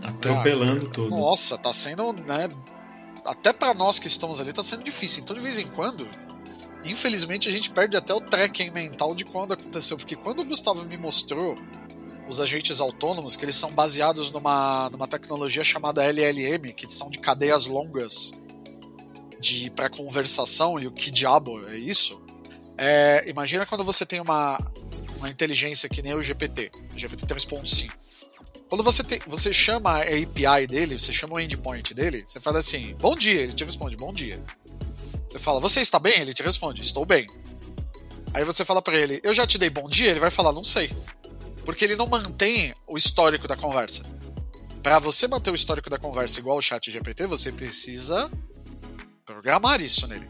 Atropelando 0.03 0.88
tudo. 0.88 1.11
Nossa, 1.11 1.57
tá 1.57 1.73
sendo, 1.73 2.12
né? 2.12 2.49
Até 3.25 3.53
para 3.53 3.73
nós 3.73 3.99
que 3.99 4.07
estamos 4.07 4.40
ali, 4.40 4.53
tá 4.53 4.62
sendo 4.62 4.83
difícil. 4.83 5.23
Então, 5.23 5.35
de 5.35 5.40
vez 5.40 5.59
em 5.59 5.67
quando, 5.69 6.07
infelizmente, 6.85 7.49
a 7.49 7.53
gente 7.53 7.71
perde 7.71 7.97
até 7.97 8.12
o 8.12 8.21
tracking 8.21 8.71
mental 8.71 9.14
de 9.14 9.25
quando 9.25 9.53
aconteceu. 9.53 9.97
Porque 9.97 10.17
quando 10.17 10.40
o 10.40 10.45
Gustavo 10.45 10.85
me 10.85 10.99
mostrou 10.99 11.55
os 12.29 12.41
agentes 12.41 12.81
autônomos, 12.81 13.37
que 13.37 13.45
eles 13.45 13.57
são 13.57 13.71
baseados 13.73 14.31
numa, 14.31 14.89
numa 14.91 15.07
tecnologia 15.07 15.63
chamada 15.63 16.03
LLM, 16.05 16.73
que 16.73 16.91
são 16.91 17.11
de 17.11 17.19
cadeias 17.19 17.67
longas 17.67 18.33
de 19.41 19.71
para 19.71 19.91
conversação 19.91 20.81
e 20.81 20.87
o 20.87 20.93
que 20.93 21.11
diabo 21.11 21.69
é 21.69 21.77
isso? 21.77 22.21
É, 22.79 23.25
imagina 23.29 23.67
quando 23.67 23.85
você 23.85 24.07
tem 24.07 24.21
uma, 24.21 24.59
uma 25.19 25.29
inteligência 25.29 25.89
que 25.89 26.03
nem 26.03 26.15
o 26.15 26.23
GPT, 26.23 26.71
o 26.95 26.99
GPT 26.99 27.27
3.5. 27.27 27.93
Quando 28.69 28.83
você, 28.83 29.03
você 29.27 29.53
chama 29.53 29.91
a 29.91 30.01
API 30.01 30.67
dele, 30.67 30.99
você 30.99 31.13
chama 31.13 31.35
o 31.35 31.41
endpoint 31.41 31.93
dele, 31.93 32.25
você 32.27 32.41
fala 32.41 32.59
assim, 32.59 32.95
bom 32.99 33.15
dia, 33.15 33.43
ele 33.43 33.53
te 33.53 33.65
responde, 33.65 33.97
bom 33.97 34.13
dia. 34.13 34.43
Você 35.29 35.39
fala, 35.39 35.61
você 35.61 35.81
está 35.81 35.99
bem? 35.99 36.21
Ele 36.21 36.33
te 36.33 36.43
responde, 36.43 36.81
estou 36.81 37.05
bem. 37.05 37.29
Aí 38.33 38.45
você 38.45 38.65
fala 38.65 38.81
para 38.81 38.97
ele, 38.97 39.21
eu 39.23 39.35
já 39.35 39.47
te 39.47 39.59
dei 39.59 39.69
bom 39.69 39.89
dia? 39.89 40.11
Ele 40.11 40.21
vai 40.21 40.31
falar, 40.31 40.53
não 40.53 40.65
sei. 40.65 40.91
Porque 41.64 41.85
ele 41.85 41.96
não 41.96 42.07
mantém 42.07 42.74
o 42.87 42.96
histórico 42.96 43.48
da 43.48 43.57
conversa. 43.57 44.03
Para 44.83 44.98
você 44.98 45.27
manter 45.27 45.50
o 45.50 45.55
histórico 45.55 45.88
da 45.88 45.98
conversa 45.98 46.38
igual 46.40 46.59
o 46.59 46.62
chat 46.62 46.90
GPT, 46.90 47.27
você 47.27 47.50
precisa 47.50 48.31
programar 49.24 49.81
isso 49.81 50.07
nele. 50.07 50.29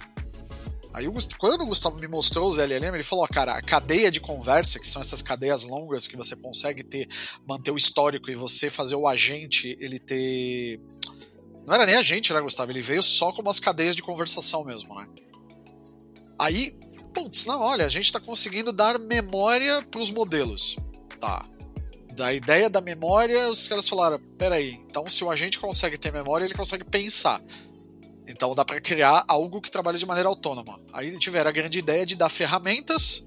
Aí, 0.94 1.09
quando 1.38 1.62
o 1.62 1.66
Gustavo 1.66 1.99
me 1.99 2.07
mostrou 2.07 2.47
os 2.47 2.57
LLM, 2.57 2.94
ele 2.94 3.03
falou: 3.03 3.27
cara, 3.27 3.55
a 3.55 3.61
cadeia 3.61 4.12
de 4.12 4.20
conversa, 4.20 4.79
que 4.79 4.87
são 4.87 5.03
essas 5.03 5.20
cadeias 5.20 5.64
longas 5.64 6.07
que 6.07 6.16
você 6.16 6.37
consegue 6.37 6.85
ter, 6.85 7.09
manter 7.44 7.73
o 7.73 7.77
histórico 7.77 8.31
e 8.31 8.37
você 8.37 8.70
fazer 8.70 8.94
o 8.94 9.09
agente 9.09 9.77
ele 9.81 9.99
ter. 9.99 10.81
Não 11.66 11.75
era 11.75 11.85
nem 11.85 11.97
agente, 11.97 12.33
né, 12.33 12.40
Gustavo? 12.40 12.70
Ele 12.70 12.81
veio 12.81 13.03
só 13.03 13.33
com 13.33 13.42
umas 13.42 13.59
cadeias 13.59 13.97
de 13.97 14.03
conversação 14.03 14.64
mesmo, 14.64 14.94
né? 14.94 15.09
Aí, 16.38 16.79
putz, 17.12 17.44
não, 17.44 17.61
olha, 17.61 17.87
a 17.87 17.88
gente 17.88 18.05
está 18.05 18.20
conseguindo 18.20 18.73
dar 18.73 18.97
memória 18.97 19.83
para 19.83 20.01
os 20.01 20.12
modelos. 20.12 20.77
Tá. 21.25 21.49
Da 22.15 22.35
ideia 22.35 22.69
da 22.69 22.83
memória, 22.83 23.49
os 23.49 23.67
caras 23.67 23.89
falaram: 23.89 24.21
peraí, 24.37 24.79
então 24.87 25.09
se 25.09 25.25
o 25.25 25.31
agente 25.31 25.59
consegue 25.59 25.97
ter 25.97 26.13
memória, 26.13 26.45
ele 26.45 26.53
consegue 26.53 26.85
pensar. 26.85 27.43
Então 28.29 28.55
dá 28.55 28.63
para 28.63 28.79
criar 28.79 29.25
algo 29.27 29.61
que 29.61 29.71
trabalha 29.71 29.97
de 29.97 30.05
maneira 30.05 30.29
autônoma. 30.29 30.79
Aí 30.93 31.19
tiveram 31.19 31.49
a 31.49 31.53
grande 31.53 31.79
ideia 31.79 32.05
de 32.05 32.15
dar 32.15 32.29
ferramentas 32.29 33.27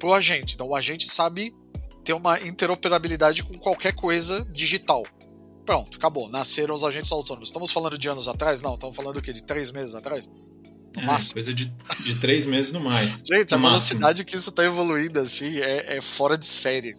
pro 0.00 0.12
agente. 0.12 0.54
Então 0.54 0.68
o 0.68 0.74
agente 0.74 1.08
sabe 1.08 1.54
ter 2.04 2.12
uma 2.12 2.40
interoperabilidade 2.40 3.44
com 3.44 3.56
qualquer 3.56 3.94
coisa 3.94 4.44
digital. 4.52 5.04
Pronto, 5.64 5.96
acabou. 5.96 6.28
Nasceram 6.28 6.74
os 6.74 6.82
agentes 6.82 7.12
autônomos. 7.12 7.50
Estamos 7.50 7.70
falando 7.70 7.96
de 7.96 8.08
anos 8.08 8.26
atrás? 8.26 8.62
Não, 8.62 8.74
estamos 8.74 8.96
falando 8.96 9.18
o 9.18 9.22
quê? 9.22 9.32
De 9.32 9.44
três 9.44 9.70
meses 9.70 9.94
atrás? 9.94 10.30
No 10.96 11.02
é, 11.02 11.06
máximo. 11.06 11.34
Coisa 11.34 11.54
de, 11.54 11.66
de 11.66 12.20
três 12.20 12.46
meses 12.46 12.72
no 12.72 12.80
mais. 12.80 13.22
Gente, 13.26 13.52
no 13.52 13.58
a 13.58 13.60
velocidade 13.60 14.02
máximo. 14.02 14.26
que 14.26 14.36
isso 14.36 14.50
está 14.50 14.64
evoluindo 14.64 15.20
assim 15.20 15.58
é, 15.58 15.96
é, 15.96 16.00
fora 16.00 16.36
de 16.36 16.46
série. 16.46 16.96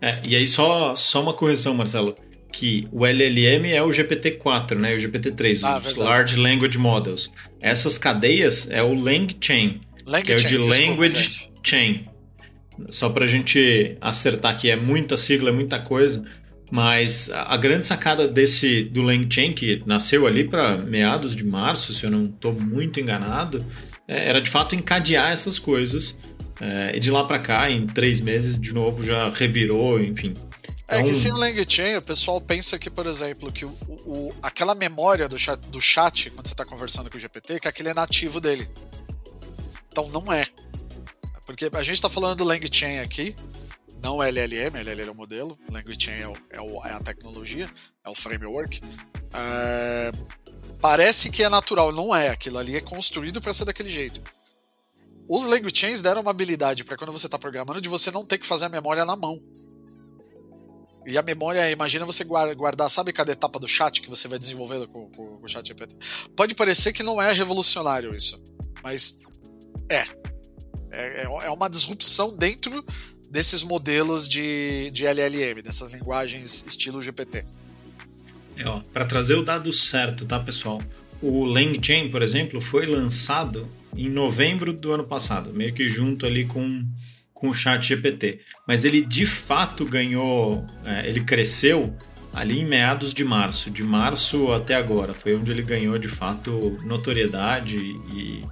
É, 0.00 0.20
e 0.24 0.36
aí 0.36 0.46
só, 0.46 0.94
só 0.94 1.22
uma 1.22 1.32
correção, 1.32 1.74
Marcelo 1.74 2.14
que 2.54 2.86
o 2.92 3.04
LLM 3.04 3.72
é 3.72 3.82
o 3.82 3.88
GPT-4, 3.88 4.76
né? 4.76 4.94
O 4.94 4.98
GPT-3, 4.98 5.58
ah, 5.64 5.76
os 5.76 5.84
verdade. 5.84 6.08
Large 6.08 6.38
Language 6.38 6.78
Models. 6.78 7.32
Essas 7.60 7.98
cadeias 7.98 8.70
é 8.70 8.80
o 8.80 8.94
LangChain, 8.94 9.80
Lang 10.06 10.24
que 10.24 10.32
é 10.32 10.36
o 10.36 10.38
de 10.38 10.56
Language 10.56 11.28
desculpa, 11.28 11.60
Chain. 11.64 12.06
Só 12.90 13.08
para 13.08 13.24
a 13.24 13.28
gente 13.28 13.96
acertar 14.00 14.56
que 14.56 14.70
é 14.70 14.76
muita 14.76 15.16
sigla, 15.16 15.50
é 15.50 15.52
muita 15.52 15.80
coisa, 15.80 16.24
mas 16.70 17.28
a 17.32 17.56
grande 17.56 17.86
sacada 17.86 18.28
desse 18.28 18.84
do 18.84 19.02
LangChain, 19.02 19.52
que 19.52 19.82
nasceu 19.84 20.26
ali 20.26 20.44
para 20.44 20.78
meados 20.78 21.34
de 21.34 21.44
março, 21.44 21.92
se 21.92 22.04
eu 22.04 22.10
não 22.10 22.26
estou 22.26 22.52
muito 22.52 23.00
enganado, 23.00 23.66
é, 24.06 24.28
era 24.28 24.40
de 24.40 24.50
fato 24.50 24.76
encadear 24.76 25.32
essas 25.32 25.58
coisas. 25.58 26.16
É, 26.60 26.96
e 26.96 27.00
de 27.00 27.10
lá 27.10 27.24
para 27.24 27.38
cá, 27.38 27.70
em 27.70 27.86
três 27.86 28.20
meses, 28.20 28.58
de 28.58 28.72
novo 28.72 29.02
já 29.02 29.28
revirou, 29.28 30.00
enfim, 30.00 30.36
é 30.86 31.02
que 31.02 31.10
então- 31.10 31.14
sem 31.14 31.32
o 31.32 31.36
LangChain, 31.36 31.96
o 31.96 32.02
pessoal 32.02 32.40
pensa 32.40 32.78
que, 32.78 32.90
por 32.90 33.06
exemplo, 33.06 33.50
que 33.50 33.64
o, 33.64 33.70
o, 34.06 34.32
aquela 34.42 34.74
memória 34.74 35.28
do 35.28 35.38
chat, 35.38 35.58
do 35.70 35.80
chat, 35.80 36.30
quando 36.30 36.46
você 36.46 36.52
está 36.52 36.64
conversando 36.64 37.10
com 37.10 37.16
o 37.16 37.20
GPT, 37.20 37.58
que 37.58 37.68
aquele 37.68 37.88
é 37.88 37.94
nativo 37.94 38.40
dele. 38.40 38.68
Então 39.90 40.08
não 40.10 40.32
é. 40.32 40.44
Porque 41.46 41.70
a 41.72 41.82
gente 41.82 41.96
está 41.96 42.08
falando 42.08 42.36
do 42.36 42.44
LangChain 42.44 42.98
aqui, 42.98 43.34
não 44.02 44.22
LLM, 44.22 44.78
LLM 44.78 45.08
é 45.08 45.10
o 45.10 45.14
modelo, 45.14 45.58
LangChain 45.70 46.20
é, 46.20 46.28
o, 46.28 46.34
é, 46.50 46.60
o, 46.60 46.86
é 46.86 46.92
a 46.92 47.00
tecnologia, 47.00 47.66
é 48.04 48.10
o 48.10 48.14
framework. 48.14 48.82
É, 49.32 50.12
parece 50.80 51.30
que 51.30 51.42
é 51.42 51.48
natural, 51.48 51.92
não 51.92 52.14
é. 52.14 52.28
Aquilo 52.28 52.58
ali 52.58 52.76
é 52.76 52.80
construído 52.80 53.40
para 53.40 53.54
ser 53.54 53.64
daquele 53.64 53.88
jeito. 53.88 54.20
Os 55.28 55.46
LangChains 55.46 56.02
deram 56.02 56.20
uma 56.20 56.30
habilidade 56.30 56.84
para 56.84 56.96
quando 56.96 57.12
você 57.12 57.26
está 57.26 57.38
programando 57.38 57.80
de 57.80 57.88
você 57.88 58.10
não 58.10 58.24
ter 58.24 58.38
que 58.38 58.46
fazer 58.46 58.66
a 58.66 58.68
memória 58.68 59.04
na 59.04 59.16
mão. 59.16 59.38
E 61.06 61.18
a 61.18 61.22
memória, 61.22 61.70
imagina 61.70 62.04
você 62.06 62.24
guardar, 62.24 62.90
sabe 62.90 63.12
cada 63.12 63.32
etapa 63.32 63.58
do 63.58 63.68
chat 63.68 64.00
que 64.00 64.08
você 64.08 64.26
vai 64.26 64.38
desenvolvendo 64.38 64.88
com, 64.88 65.06
com, 65.06 65.36
com 65.36 65.44
o 65.44 65.48
chat 65.48 65.66
GPT? 65.66 65.96
Pode 66.34 66.54
parecer 66.54 66.92
que 66.92 67.02
não 67.02 67.20
é 67.20 67.30
revolucionário 67.32 68.14
isso, 68.14 68.42
mas 68.82 69.20
é. 69.88 70.04
É, 70.90 71.22
é, 71.22 71.24
é 71.24 71.50
uma 71.50 71.68
disrupção 71.68 72.34
dentro 72.34 72.84
desses 73.30 73.62
modelos 73.62 74.28
de, 74.28 74.90
de 74.92 75.04
LLM, 75.06 75.60
dessas 75.60 75.92
linguagens 75.92 76.64
estilo 76.66 77.02
GPT. 77.02 77.44
É, 78.56 78.64
para 78.92 79.04
trazer 79.04 79.34
o 79.34 79.42
dado 79.42 79.72
certo, 79.72 80.24
tá, 80.24 80.38
pessoal? 80.38 80.80
O 81.26 81.44
LangChain, 81.44 82.10
por 82.10 82.22
exemplo, 82.22 82.60
foi 82.60 82.84
lançado 82.84 83.66
em 83.96 84.10
novembro 84.10 84.72
do 84.72 84.92
ano 84.92 85.04
passado, 85.04 85.52
meio 85.54 85.72
que 85.72 85.88
junto 85.88 86.26
ali 86.26 86.44
com 86.44 86.84
com 87.44 87.50
o 87.50 87.54
chat 87.54 87.82
GPT. 87.82 88.40
Mas 88.66 88.84
ele 88.84 89.02
de 89.02 89.26
fato 89.26 89.84
ganhou, 89.84 90.64
é, 90.84 91.06
ele 91.06 91.22
cresceu 91.22 91.94
ali 92.32 92.60
em 92.60 92.64
meados 92.64 93.12
de 93.12 93.22
março, 93.22 93.70
de 93.70 93.82
março 93.82 94.50
até 94.52 94.74
agora. 94.74 95.12
Foi 95.12 95.36
onde 95.36 95.50
ele 95.50 95.62
ganhou 95.62 95.98
de 95.98 96.08
fato 96.08 96.78
notoriedade 96.84 97.76
e, 97.76 98.44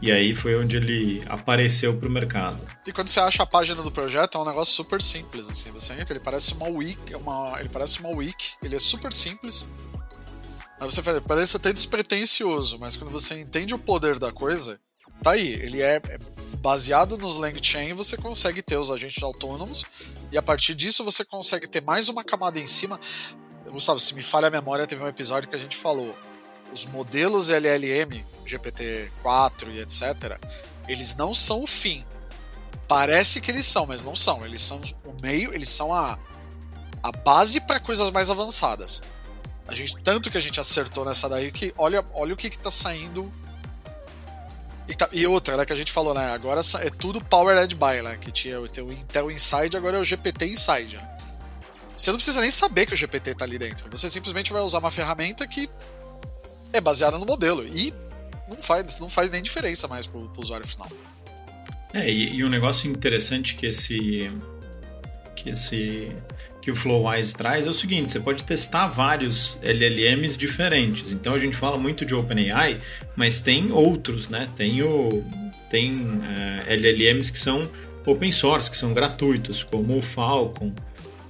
e 0.00 0.10
aí 0.10 0.34
foi 0.34 0.56
onde 0.56 0.76
ele 0.76 1.22
apareceu 1.26 1.96
para 1.96 2.08
o 2.08 2.10
mercado. 2.10 2.60
E 2.86 2.92
quando 2.92 3.08
você 3.08 3.20
acha 3.20 3.42
a 3.42 3.46
página 3.46 3.82
do 3.82 3.90
projeto, 3.90 4.38
é 4.38 4.40
um 4.40 4.46
negócio 4.46 4.74
super 4.74 5.02
simples. 5.02 5.48
Assim, 5.48 5.70
você 5.70 5.92
entra, 5.92 6.14
ele 6.14 6.24
parece 6.24 6.54
uma 6.54 6.68
wiki, 6.68 7.12
é 7.12 7.16
uma, 7.16 7.56
ele 7.60 7.68
parece 7.68 8.00
uma 8.00 8.08
wiki, 8.08 8.52
ele 8.62 8.74
é 8.74 8.80
super 8.80 9.12
simples. 9.12 9.68
Aí 10.80 10.90
você 10.90 11.02
fala, 11.02 11.20
parece 11.20 11.58
até 11.58 11.74
despretensioso, 11.74 12.78
mas 12.78 12.96
quando 12.96 13.10
você 13.10 13.38
entende 13.38 13.74
o 13.74 13.78
poder 13.78 14.18
da 14.18 14.32
coisa, 14.32 14.80
tá 15.22 15.32
aí. 15.32 15.52
Ele 15.52 15.82
é, 15.82 15.96
é 15.96 16.18
baseado 16.58 17.18
nos 17.18 17.36
LangChain, 17.36 17.92
você 17.92 18.16
consegue 18.16 18.62
ter 18.62 18.78
os 18.78 18.90
agentes 18.90 19.22
autônomos, 19.22 19.84
e 20.32 20.38
a 20.38 20.42
partir 20.42 20.74
disso 20.74 21.04
você 21.04 21.22
consegue 21.22 21.68
ter 21.68 21.82
mais 21.82 22.08
uma 22.08 22.24
camada 22.24 22.58
em 22.58 22.66
cima. 22.66 22.98
Gustavo, 23.70 24.00
se 24.00 24.14
me 24.14 24.22
falha 24.22 24.48
a 24.48 24.50
memória, 24.50 24.86
teve 24.86 25.04
um 25.04 25.08
episódio 25.08 25.50
que 25.50 25.54
a 25.54 25.58
gente 25.58 25.76
falou. 25.76 26.16
Os 26.72 26.86
modelos 26.86 27.50
LLM, 27.50 28.24
GPT-4 28.46 29.68
e 29.72 29.80
etc., 29.80 30.38
eles 30.88 31.14
não 31.14 31.34
são 31.34 31.62
o 31.62 31.66
fim. 31.66 32.04
Parece 32.88 33.40
que 33.40 33.50
eles 33.50 33.66
são, 33.66 33.86
mas 33.86 34.02
não 34.02 34.16
são. 34.16 34.44
Eles 34.44 34.62
são 34.62 34.80
o 35.04 35.22
meio, 35.22 35.54
eles 35.54 35.68
são 35.68 35.94
a, 35.94 36.18
a 37.02 37.12
base 37.12 37.60
para 37.60 37.78
coisas 37.78 38.10
mais 38.10 38.30
avançadas. 38.30 39.02
A 39.70 39.74
gente, 39.74 39.96
tanto 39.98 40.32
que 40.32 40.36
a 40.36 40.40
gente 40.40 40.58
acertou 40.58 41.04
nessa 41.04 41.28
daí 41.28 41.52
que 41.52 41.72
olha, 41.78 42.04
olha 42.12 42.34
o 42.34 42.36
que, 42.36 42.50
que 42.50 42.58
tá 42.58 42.72
saindo. 42.72 43.30
E, 44.88 44.94
tá, 44.96 45.08
e 45.12 45.24
outra, 45.28 45.56
né, 45.56 45.64
que 45.64 45.72
a 45.72 45.76
gente 45.76 45.92
falou, 45.92 46.12
né? 46.12 46.32
Agora 46.32 46.60
é 46.80 46.90
tudo 46.90 47.20
Powered 47.20 47.72
by, 47.76 48.02
né? 48.02 48.18
Que 48.20 48.32
tinha, 48.32 48.60
tinha 48.66 48.84
o 48.84 48.92
Intel 48.92 49.30
Inside, 49.30 49.76
agora 49.76 49.96
é 49.96 50.00
o 50.00 50.04
GPT 50.04 50.46
Inside. 50.46 50.96
Né? 50.96 51.18
Você 51.96 52.10
não 52.10 52.16
precisa 52.16 52.40
nem 52.40 52.50
saber 52.50 52.84
que 52.84 52.94
o 52.94 52.96
GPT 52.96 53.36
tá 53.36 53.44
ali 53.44 53.58
dentro. 53.58 53.88
Você 53.92 54.10
simplesmente 54.10 54.52
vai 54.52 54.60
usar 54.60 54.80
uma 54.80 54.90
ferramenta 54.90 55.46
que 55.46 55.70
é 56.72 56.80
baseada 56.80 57.16
no 57.16 57.24
modelo. 57.24 57.64
E 57.64 57.94
não 58.48 58.60
faz, 58.60 58.98
não 58.98 59.08
faz 59.08 59.30
nem 59.30 59.40
diferença 59.40 59.86
mais 59.86 60.04
pro, 60.04 60.28
pro 60.30 60.42
usuário 60.42 60.66
final. 60.66 60.90
É, 61.94 62.10
e, 62.10 62.34
e 62.34 62.44
um 62.44 62.48
negócio 62.48 62.90
interessante 62.90 63.54
que 63.54 63.66
esse. 63.66 64.32
que 65.36 65.50
esse 65.50 66.16
que 66.60 66.70
o 66.70 66.76
Flowwise 66.76 67.34
traz 67.34 67.66
é 67.66 67.70
o 67.70 67.74
seguinte: 67.74 68.12
você 68.12 68.20
pode 68.20 68.44
testar 68.44 68.88
vários 68.88 69.58
LLMs 69.62 70.36
diferentes. 70.36 71.12
Então 71.12 71.34
a 71.34 71.38
gente 71.38 71.56
fala 71.56 71.78
muito 71.78 72.04
de 72.04 72.14
OpenAI, 72.14 72.80
mas 73.16 73.40
tem 73.40 73.72
outros, 73.72 74.28
né? 74.28 74.48
Tem, 74.56 74.82
o, 74.82 75.24
tem 75.70 76.02
eh, 76.66 76.74
LLMs 76.74 77.30
que 77.30 77.38
são 77.38 77.70
open 78.06 78.32
source, 78.32 78.70
que 78.70 78.76
são 78.76 78.92
gratuitos, 78.92 79.64
como 79.64 79.98
o 79.98 80.02
Falcon. 80.02 80.72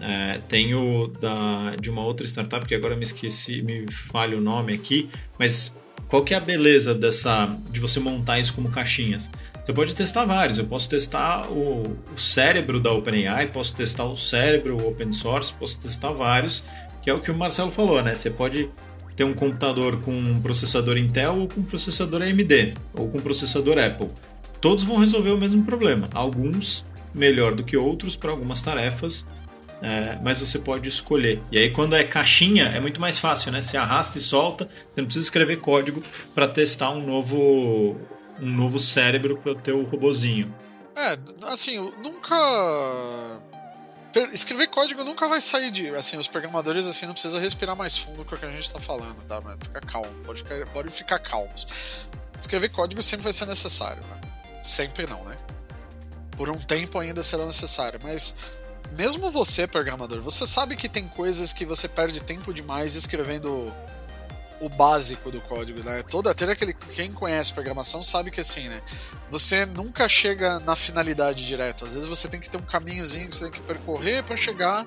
Uh, 0.01 0.41
tem 0.49 0.75
o 0.75 1.09
da, 1.21 1.77
de 1.79 1.91
uma 1.91 2.03
outra 2.03 2.27
startup 2.27 2.67
que 2.67 2.75
agora 2.75 2.97
me 2.97 3.03
esqueci, 3.03 3.61
me 3.61 3.85
falha 3.93 4.35
o 4.35 4.41
nome 4.41 4.73
aqui, 4.73 5.11
mas 5.39 5.77
qual 6.09 6.25
que 6.25 6.33
é 6.33 6.39
a 6.39 6.41
beleza 6.41 6.95
dessa 6.95 7.55
de 7.71 7.79
você 7.79 8.01
montar 8.01 8.41
isso 8.41 8.55
como 8.55 8.71
caixinhas? 8.71 9.31
Você 9.71 9.75
pode 9.75 9.95
testar 9.95 10.25
vários. 10.25 10.59
Eu 10.59 10.67
posso 10.67 10.91
testar 10.91 11.49
o, 11.49 11.85
o 12.13 12.19
cérebro 12.19 12.81
da 12.81 12.93
OpenAI, 12.93 13.53
posso 13.53 13.73
testar 13.73 14.05
o 14.05 14.17
cérebro 14.17 14.85
open 14.85 15.13
source, 15.13 15.55
posso 15.55 15.81
testar 15.81 16.11
vários, 16.11 16.65
que 17.01 17.09
é 17.09 17.15
o 17.15 17.21
que 17.21 17.31
o 17.31 17.37
Marcelo 17.37 17.71
falou, 17.71 18.03
né? 18.03 18.17
Você 18.17 18.31
pode 18.31 18.69
ter 19.15 19.23
um 19.23 19.33
computador 19.33 20.01
com 20.01 20.11
um 20.11 20.41
processador 20.41 20.99
Intel 20.99 21.43
ou 21.43 21.47
com 21.47 21.61
um 21.61 21.63
processador 21.63 22.21
AMD 22.21 22.75
ou 22.93 23.09
com 23.09 23.19
um 23.19 23.21
processador 23.21 23.79
Apple. 23.79 24.09
Todos 24.61 24.83
vão 24.83 24.97
resolver 24.97 25.31
o 25.31 25.39
mesmo 25.39 25.63
problema. 25.63 26.09
Alguns 26.13 26.85
melhor 27.15 27.55
do 27.55 27.63
que 27.63 27.77
outros 27.77 28.17
para 28.17 28.33
algumas 28.33 28.61
tarefas, 28.61 29.25
é, 29.81 30.19
mas 30.21 30.41
você 30.41 30.59
pode 30.59 30.89
escolher. 30.89 31.41
E 31.53 31.57
aí, 31.57 31.71
quando 31.71 31.95
é 31.95 32.03
caixinha, 32.03 32.65
é 32.65 32.81
muito 32.81 33.01
mais 33.01 33.21
fácil, 33.21 33.53
né? 33.53 33.61
Você 33.61 33.77
arrasta 33.77 34.19
e 34.19 34.21
solta, 34.21 34.65
você 34.65 35.01
não 35.01 35.05
precisa 35.05 35.27
escrever 35.27 35.61
código 35.61 36.03
para 36.35 36.49
testar 36.49 36.91
um 36.91 37.07
novo, 37.07 37.97
um 38.41 38.51
novo 38.51 38.79
cérebro 38.79 39.39
para 39.39 39.53
o 39.53 39.55
teu 39.55 39.83
robozinho. 39.85 40.55
É, 40.97 41.19
assim, 41.53 41.79
nunca. 42.03 42.37
Escrever 44.33 44.67
código 44.67 45.05
nunca 45.05 45.29
vai 45.29 45.41
sair 45.41 45.71
de. 45.71 45.89
Assim, 45.91 46.19
os 46.19 46.27
programadores 46.27 46.87
assim 46.87 47.07
não 47.07 47.13
precisa 47.13 47.39
respirar 47.39 47.77
mais 47.77 47.97
fundo 47.97 48.25
com 48.25 48.35
o 48.35 48.39
que 48.39 48.45
a 48.45 48.51
gente 48.51 48.67
está 48.67 48.81
falando, 48.81 49.23
tá? 49.25 49.41
Mas 49.41 49.57
fica 49.63 49.81
calmo, 49.81 50.13
pode 50.25 50.43
ficar, 50.43 50.67
pode 50.67 50.91
ficar 50.91 51.19
calmos. 51.19 51.67
Escrever 52.39 52.71
código 52.71 53.03
sempre 53.03 53.25
vai 53.25 53.33
ser 53.33 53.47
necessário, 53.47 54.03
né? 54.03 54.21
Sempre 54.63 55.07
não, 55.07 55.23
né? 55.25 55.37
Por 56.37 56.51
um 56.51 56.59
tempo 56.59 56.99
ainda 56.99 57.23
será 57.23 57.47
necessário, 57.47 58.01
mas 58.03 58.37
mesmo 58.93 59.31
você, 59.31 59.67
programador, 59.67 60.21
você 60.21 60.47
sabe 60.47 60.75
que 60.75 60.89
tem 60.89 61.07
coisas 61.07 61.53
que 61.53 61.65
você 61.65 61.87
perde 61.87 62.21
tempo 62.23 62.53
demais 62.53 62.97
escrevendo 62.97 63.73
o 64.61 64.69
básico 64.69 65.31
do 65.31 65.41
código, 65.41 65.83
né? 65.83 66.03
Toda, 66.03 66.31
até 66.31 66.45
aquele 66.45 66.75
quem 66.75 67.11
conhece 67.11 67.53
programação 67.53 68.03
sabe 68.03 68.31
que 68.31 68.41
assim, 68.41 68.69
né? 68.69 68.83
Você 69.31 69.65
nunca 69.65 70.09
chega 70.09 70.61
na 70.61 70.77
finalidade 70.77 71.47
direto. 71.47 71.87
Às 71.87 71.95
vezes 71.95 72.09
você 72.09 72.29
tem 72.29 72.39
que 72.39 72.51
ter 72.51 72.59
um 72.59 72.63
caminhozinho 72.63 73.29
que 73.29 73.37
você 73.37 73.45
tem 73.45 73.53
que 73.53 73.61
percorrer 73.61 74.23
para 74.23 74.37
chegar 74.37 74.87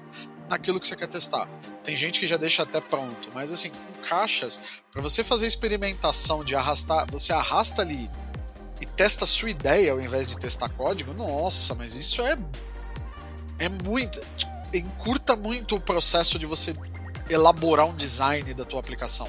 naquilo 0.50 0.80
que 0.80 0.88
você 0.88 0.96
quer 0.96 1.08
testar. 1.08 1.48
Tem 1.84 1.96
gente 1.96 2.20
que 2.20 2.28
já 2.28 2.38
deixa 2.38 2.64
até 2.64 2.80
pronto, 2.80 3.30
mas 3.34 3.52
assim, 3.52 3.70
com 3.70 4.08
caixas, 4.08 4.62
para 4.92 5.02
você 5.02 5.24
fazer 5.24 5.48
experimentação 5.48 6.44
de 6.44 6.56
arrastar, 6.56 7.10
você 7.10 7.34
arrasta 7.34 7.82
ali 7.82 8.10
e 8.80 8.86
testa 8.86 9.24
a 9.24 9.28
sua 9.28 9.50
ideia 9.50 9.92
ao 9.92 10.00
invés 10.00 10.28
de 10.28 10.38
testar 10.38 10.70
código. 10.70 11.14
Nossa, 11.14 11.74
mas 11.74 11.96
isso 11.96 12.22
é 12.22 12.38
é 13.60 13.70
muito 13.70 14.20
encurta 14.74 15.36
muito 15.36 15.76
o 15.76 15.80
processo 15.80 16.40
de 16.40 16.46
você 16.46 16.76
elaborar 17.30 17.86
um 17.86 17.96
design 17.96 18.54
da 18.54 18.66
tua 18.66 18.80
aplicação. 18.80 19.28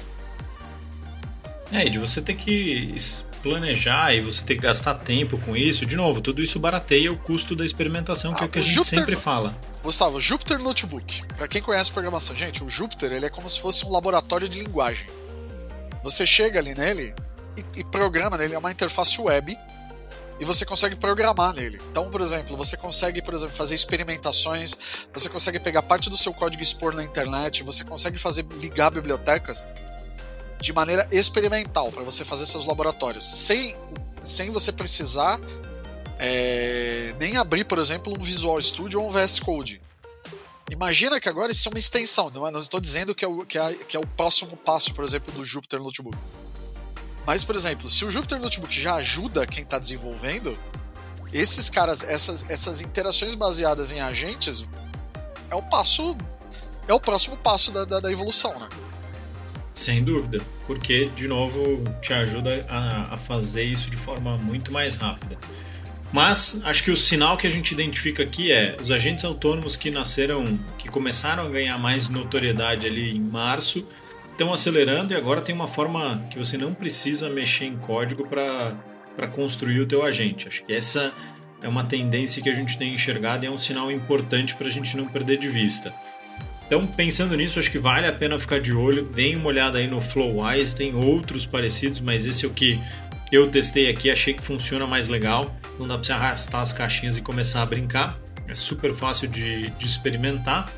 É, 1.71 1.85
e 1.85 1.89
de 1.89 1.97
você 1.97 2.21
ter 2.21 2.35
que 2.35 2.95
planejar 3.41 4.15
e 4.15 4.21
você 4.21 4.43
ter 4.43 4.55
que 4.55 4.61
gastar 4.61 4.95
tempo 4.95 5.37
com 5.37 5.55
isso, 5.55 5.85
de 5.85 5.95
novo, 5.95 6.19
tudo 6.19 6.41
isso 6.41 6.57
barateia 6.59 7.11
o 7.11 7.17
custo 7.17 7.55
da 7.55 7.63
experimentação, 7.63 8.33
que 8.33 8.41
ah, 8.41 8.45
é 8.45 8.47
o 8.47 8.49
que 8.49 8.59
a 8.59 8.61
gente 8.61 8.73
Jupyter, 8.73 8.99
sempre 8.99 9.15
fala. 9.15 9.51
Gustavo, 9.83 10.19
Jupyter 10.19 10.57
Notebook. 10.59 11.27
Para 11.35 11.47
quem 11.47 11.61
conhece 11.61 11.91
programação, 11.91 12.35
gente, 12.35 12.63
o 12.63 12.69
Jupyter 12.69 13.11
ele 13.11 13.27
é 13.27 13.29
como 13.29 13.47
se 13.47 13.59
fosse 13.59 13.85
um 13.85 13.91
laboratório 13.91 14.49
de 14.49 14.59
linguagem. 14.63 15.05
Você 16.03 16.25
chega 16.25 16.59
ali 16.59 16.73
nele 16.73 17.13
e, 17.55 17.81
e 17.81 17.83
programa 17.83 18.37
nele, 18.37 18.55
é 18.55 18.57
uma 18.57 18.71
interface 18.71 19.19
web 19.21 19.55
e 20.39 20.45
você 20.45 20.65
consegue 20.65 20.95
programar 20.95 21.53
nele. 21.53 21.79
Então, 21.91 22.09
por 22.09 22.21
exemplo, 22.21 22.57
você 22.57 22.75
consegue, 22.75 23.21
por 23.21 23.33
exemplo, 23.33 23.55
fazer 23.55 23.75
experimentações, 23.75 25.07
você 25.13 25.29
consegue 25.29 25.59
pegar 25.59 25.83
parte 25.83 26.09
do 26.09 26.17
seu 26.17 26.33
código 26.33 26.61
e 26.61 26.65
expor 26.65 26.95
na 26.95 27.03
internet, 27.03 27.63
você 27.63 27.83
consegue 27.83 28.17
fazer 28.17 28.45
ligar 28.59 28.89
bibliotecas 28.89 29.65
de 30.59 30.73
maneira 30.73 31.07
experimental 31.11 31.91
para 31.91 32.03
você 32.03 32.25
fazer 32.25 32.45
seus 32.45 32.65
laboratórios, 32.65 33.25
sem, 33.25 33.75
sem 34.23 34.49
você 34.49 34.71
precisar 34.71 35.39
é, 36.17 37.13
nem 37.19 37.37
abrir, 37.37 37.65
por 37.65 37.79
exemplo, 37.79 38.13
um 38.13 38.21
Visual 38.21 38.61
Studio 38.61 39.01
ou 39.01 39.07
um 39.07 39.11
VS 39.11 39.39
Code. 39.39 39.81
Imagina 40.71 41.19
que 41.19 41.29
agora 41.29 41.51
isso 41.51 41.67
é 41.67 41.71
uma 41.71 41.79
extensão, 41.79 42.29
não 42.31 42.47
é? 42.47 42.59
estou 42.59 42.79
dizendo 42.79 43.13
que 43.13 43.23
é, 43.23 43.27
o, 43.27 43.45
que, 43.45 43.57
é, 43.57 43.73
que 43.75 43.95
é 43.95 43.99
o 43.99 44.07
próximo 44.07 44.57
passo, 44.57 44.93
por 44.93 45.03
exemplo, 45.03 45.31
do 45.33 45.43
Jupyter 45.43 45.79
Notebook. 45.79 46.17
Mas, 47.25 47.43
por 47.43 47.55
exemplo, 47.55 47.89
se 47.89 48.03
o 48.05 48.09
Jupyter 48.09 48.39
Notebook 48.39 48.79
já 48.79 48.95
ajuda 48.95 49.45
quem 49.45 49.63
está 49.63 49.77
desenvolvendo, 49.77 50.57
esses 51.31 51.69
caras, 51.69 52.03
essas, 52.03 52.49
essas 52.49 52.81
interações 52.81 53.35
baseadas 53.35 53.91
em 53.91 53.99
agentes 53.99 54.65
é 55.49 55.55
o 55.55 55.61
passo. 55.61 56.15
É 56.87 56.93
o 56.93 56.99
próximo 56.99 57.35
passo 57.37 57.71
da, 57.71 57.83
da, 57.83 57.99
da 57.99 58.11
evolução, 58.11 58.57
né? 58.59 58.69
Sem 59.75 60.03
dúvida, 60.05 60.39
porque, 60.65 61.09
de 61.17 61.27
novo, 61.27 61.83
te 62.01 62.13
ajuda 62.13 62.65
a, 62.69 63.13
a 63.15 63.17
fazer 63.17 63.65
isso 63.65 63.91
de 63.91 63.97
forma 63.97 64.37
muito 64.37 64.71
mais 64.71 64.95
rápida. 64.95 65.37
Mas 66.13 66.61
acho 66.63 66.81
que 66.81 66.91
o 66.91 66.95
sinal 66.95 67.35
que 67.35 67.45
a 67.45 67.49
gente 67.49 67.73
identifica 67.73 68.23
aqui 68.23 68.53
é 68.53 68.77
os 68.81 68.89
agentes 68.89 69.25
autônomos 69.25 69.75
que 69.75 69.91
nasceram, 69.91 70.45
que 70.77 70.87
começaram 70.87 71.45
a 71.45 71.49
ganhar 71.49 71.77
mais 71.77 72.07
notoriedade 72.07 72.87
ali 72.87 73.17
em 73.17 73.19
março, 73.19 73.85
estão 74.31 74.53
acelerando 74.53 75.13
e 75.13 75.17
agora 75.17 75.41
tem 75.41 75.53
uma 75.53 75.67
forma 75.67 76.25
que 76.31 76.37
você 76.37 76.57
não 76.57 76.73
precisa 76.73 77.29
mexer 77.29 77.65
em 77.65 77.75
código 77.75 78.25
para 78.27 79.27
construir 79.33 79.81
o 79.81 79.85
teu 79.85 80.03
agente. 80.03 80.47
Acho 80.47 80.63
que 80.63 80.73
essa 80.73 81.11
é 81.61 81.67
uma 81.67 81.83
tendência 81.83 82.41
que 82.41 82.49
a 82.49 82.53
gente 82.53 82.77
tem 82.77 82.93
enxergado 82.93 83.43
e 83.43 83.47
é 83.47 83.51
um 83.51 83.57
sinal 83.57 83.91
importante 83.91 84.55
para 84.55 84.67
a 84.67 84.71
gente 84.71 84.95
não 84.95 85.07
perder 85.07 85.37
de 85.37 85.49
vista. 85.49 85.93
Então, 86.65 86.85
pensando 86.85 87.35
nisso, 87.37 87.59
acho 87.59 87.69
que 87.69 87.77
vale 87.77 88.07
a 88.07 88.13
pena 88.13 88.39
ficar 88.39 88.59
de 88.59 88.73
olho. 88.73 89.05
Deem 89.05 89.35
uma 89.35 89.47
olhada 89.47 89.77
aí 89.77 89.87
no 89.87 90.01
Flowwise, 90.01 90.75
tem 90.75 90.95
outros 90.95 91.45
parecidos, 91.45 91.99
mas 91.99 92.25
esse 92.25 92.45
é 92.45 92.47
o 92.47 92.51
que 92.51 92.79
eu 93.31 93.49
testei 93.49 93.89
aqui, 93.89 94.09
achei 94.09 94.33
que 94.33 94.43
funciona 94.43 94.87
mais 94.87 95.07
legal. 95.07 95.55
Não 95.79 95.87
dá 95.87 95.95
para 95.95 96.03
você 96.03 96.13
arrastar 96.13 96.61
as 96.61 96.73
caixinhas 96.73 97.17
e 97.17 97.21
começar 97.21 97.61
a 97.61 97.65
brincar. 97.65 98.17
É 98.47 98.53
super 98.53 98.93
fácil 98.93 99.27
de, 99.27 99.69
de 99.71 99.85
experimentar. 99.85 100.71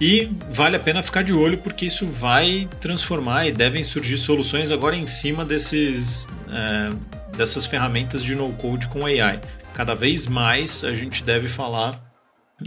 E 0.00 0.28
vale 0.50 0.76
a 0.76 0.80
pena 0.80 1.02
ficar 1.02 1.22
de 1.22 1.32
olho 1.32 1.58
porque 1.58 1.86
isso 1.86 2.06
vai 2.06 2.68
transformar 2.80 3.46
e 3.46 3.52
devem 3.52 3.84
surgir 3.84 4.18
soluções 4.18 4.70
agora 4.70 4.96
em 4.96 5.06
cima 5.06 5.44
desses, 5.44 6.28
é, 6.50 7.36
dessas 7.36 7.66
ferramentas 7.66 8.24
de 8.24 8.34
no-code 8.34 8.88
com 8.88 9.06
AI. 9.06 9.40
Cada 9.74 9.94
vez 9.94 10.26
mais 10.26 10.82
a 10.82 10.92
gente 10.92 11.22
deve 11.22 11.46
falar 11.48 12.11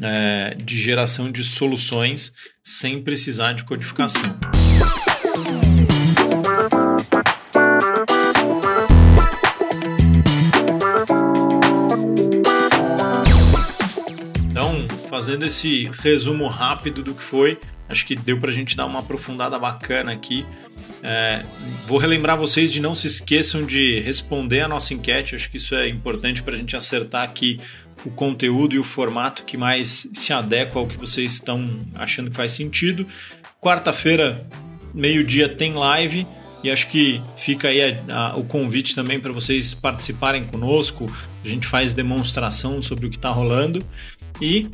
é, 0.02 0.56
de 0.56 0.78
geração 0.78 1.32
de 1.32 1.44
soluções 1.44 2.34
sem 2.64 3.02
precisar 3.02 3.54
de 3.54 3.64
codificação. 3.64 4.38
Então, 14.50 14.88
fazendo 15.10 15.46
esse 15.46 15.90
resumo 16.02 16.48
rápido 16.48 17.04
do 17.04 17.14
que 17.14 17.24
foi, 17.24 17.60
Acho 17.88 18.06
que 18.06 18.16
deu 18.16 18.40
para 18.40 18.50
a 18.50 18.54
gente 18.54 18.76
dar 18.76 18.86
uma 18.86 19.00
aprofundada 19.00 19.60
bacana 19.60 20.12
aqui. 20.12 20.46
É, 21.04 21.44
vou 21.86 22.00
relembrar 22.00 22.36
vocês 22.36 22.72
de 22.72 22.82
não 22.82 22.96
se 22.96 23.06
esqueçam 23.06 23.64
de 23.64 24.00
responder 24.00 24.62
a 24.62 24.68
nossa 24.68 24.94
enquete. 24.94 25.36
Acho 25.36 25.50
que 25.50 25.58
isso 25.58 25.76
é 25.76 25.88
importante 25.88 26.42
para 26.42 26.56
a 26.56 26.58
gente 26.58 26.76
acertar 26.76 27.24
aqui 27.24 27.60
o 28.06 28.12
conteúdo 28.12 28.76
e 28.76 28.80
o 28.80 28.84
formato 28.84 29.44
que 29.44 29.58
mais 29.58 30.08
se 30.14 30.32
adequa 30.32 30.80
ao 30.80 30.88
que 30.88 30.98
vocês 30.98 31.34
estão 31.34 31.80
achando 31.96 32.30
que 32.30 32.38
faz 32.38 32.52
sentido. 32.52 33.08
Quarta-feira, 33.62 34.48
meio-dia, 34.94 35.50
tem 35.50 35.74
live. 35.74 36.28
E 36.64 36.72
acho 36.72 36.88
que 36.88 37.22
fica 37.38 37.68
aí 37.68 37.82
a, 37.82 38.32
a, 38.32 38.36
o 38.38 38.44
convite 38.44 38.96
também 38.96 39.20
para 39.20 39.32
vocês 39.32 39.74
participarem 39.74 40.44
conosco. 40.46 41.06
A 41.44 41.48
gente 41.48 41.68
faz 41.68 41.94
demonstração 41.94 42.82
sobre 42.82 43.06
o 43.06 43.10
que 43.10 43.18
está 43.18 43.30
rolando. 43.30 43.86
E 44.42 44.70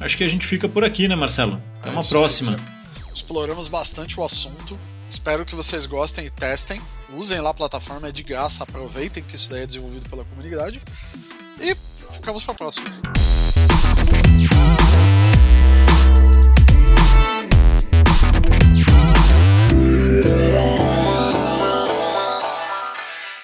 acho 0.00 0.16
que 0.16 0.24
a 0.24 0.28
gente 0.28 0.46
fica 0.46 0.68
por 0.68 0.84
aqui, 0.84 1.06
né, 1.06 1.14
Marcelo? 1.14 1.62
Até 1.80 1.90
é 1.90 1.92
uma 1.92 2.02
próxima. 2.02 2.52
Aí, 2.52 3.12
exploramos 3.14 3.68
bastante 3.68 4.18
o 4.18 4.24
assunto. 4.24 4.78
Espero 5.08 5.44
que 5.44 5.54
vocês 5.54 5.84
gostem 5.86 6.26
e 6.26 6.30
testem. 6.30 6.80
Usem 7.14 7.40
lá 7.40 7.50
a 7.50 7.54
plataforma, 7.54 8.08
é 8.08 8.12
de 8.12 8.22
graça. 8.22 8.64
Aproveitem 8.64 9.22
que 9.22 9.36
isso 9.36 9.50
daí 9.50 9.62
é 9.62 9.66
desenvolvido 9.66 10.08
pela 10.08 10.24
comunidade. 10.24 10.80
E 11.60 11.76
ficamos 12.14 12.44
para 12.44 12.54
a 12.54 12.56
próxima. 12.56 12.90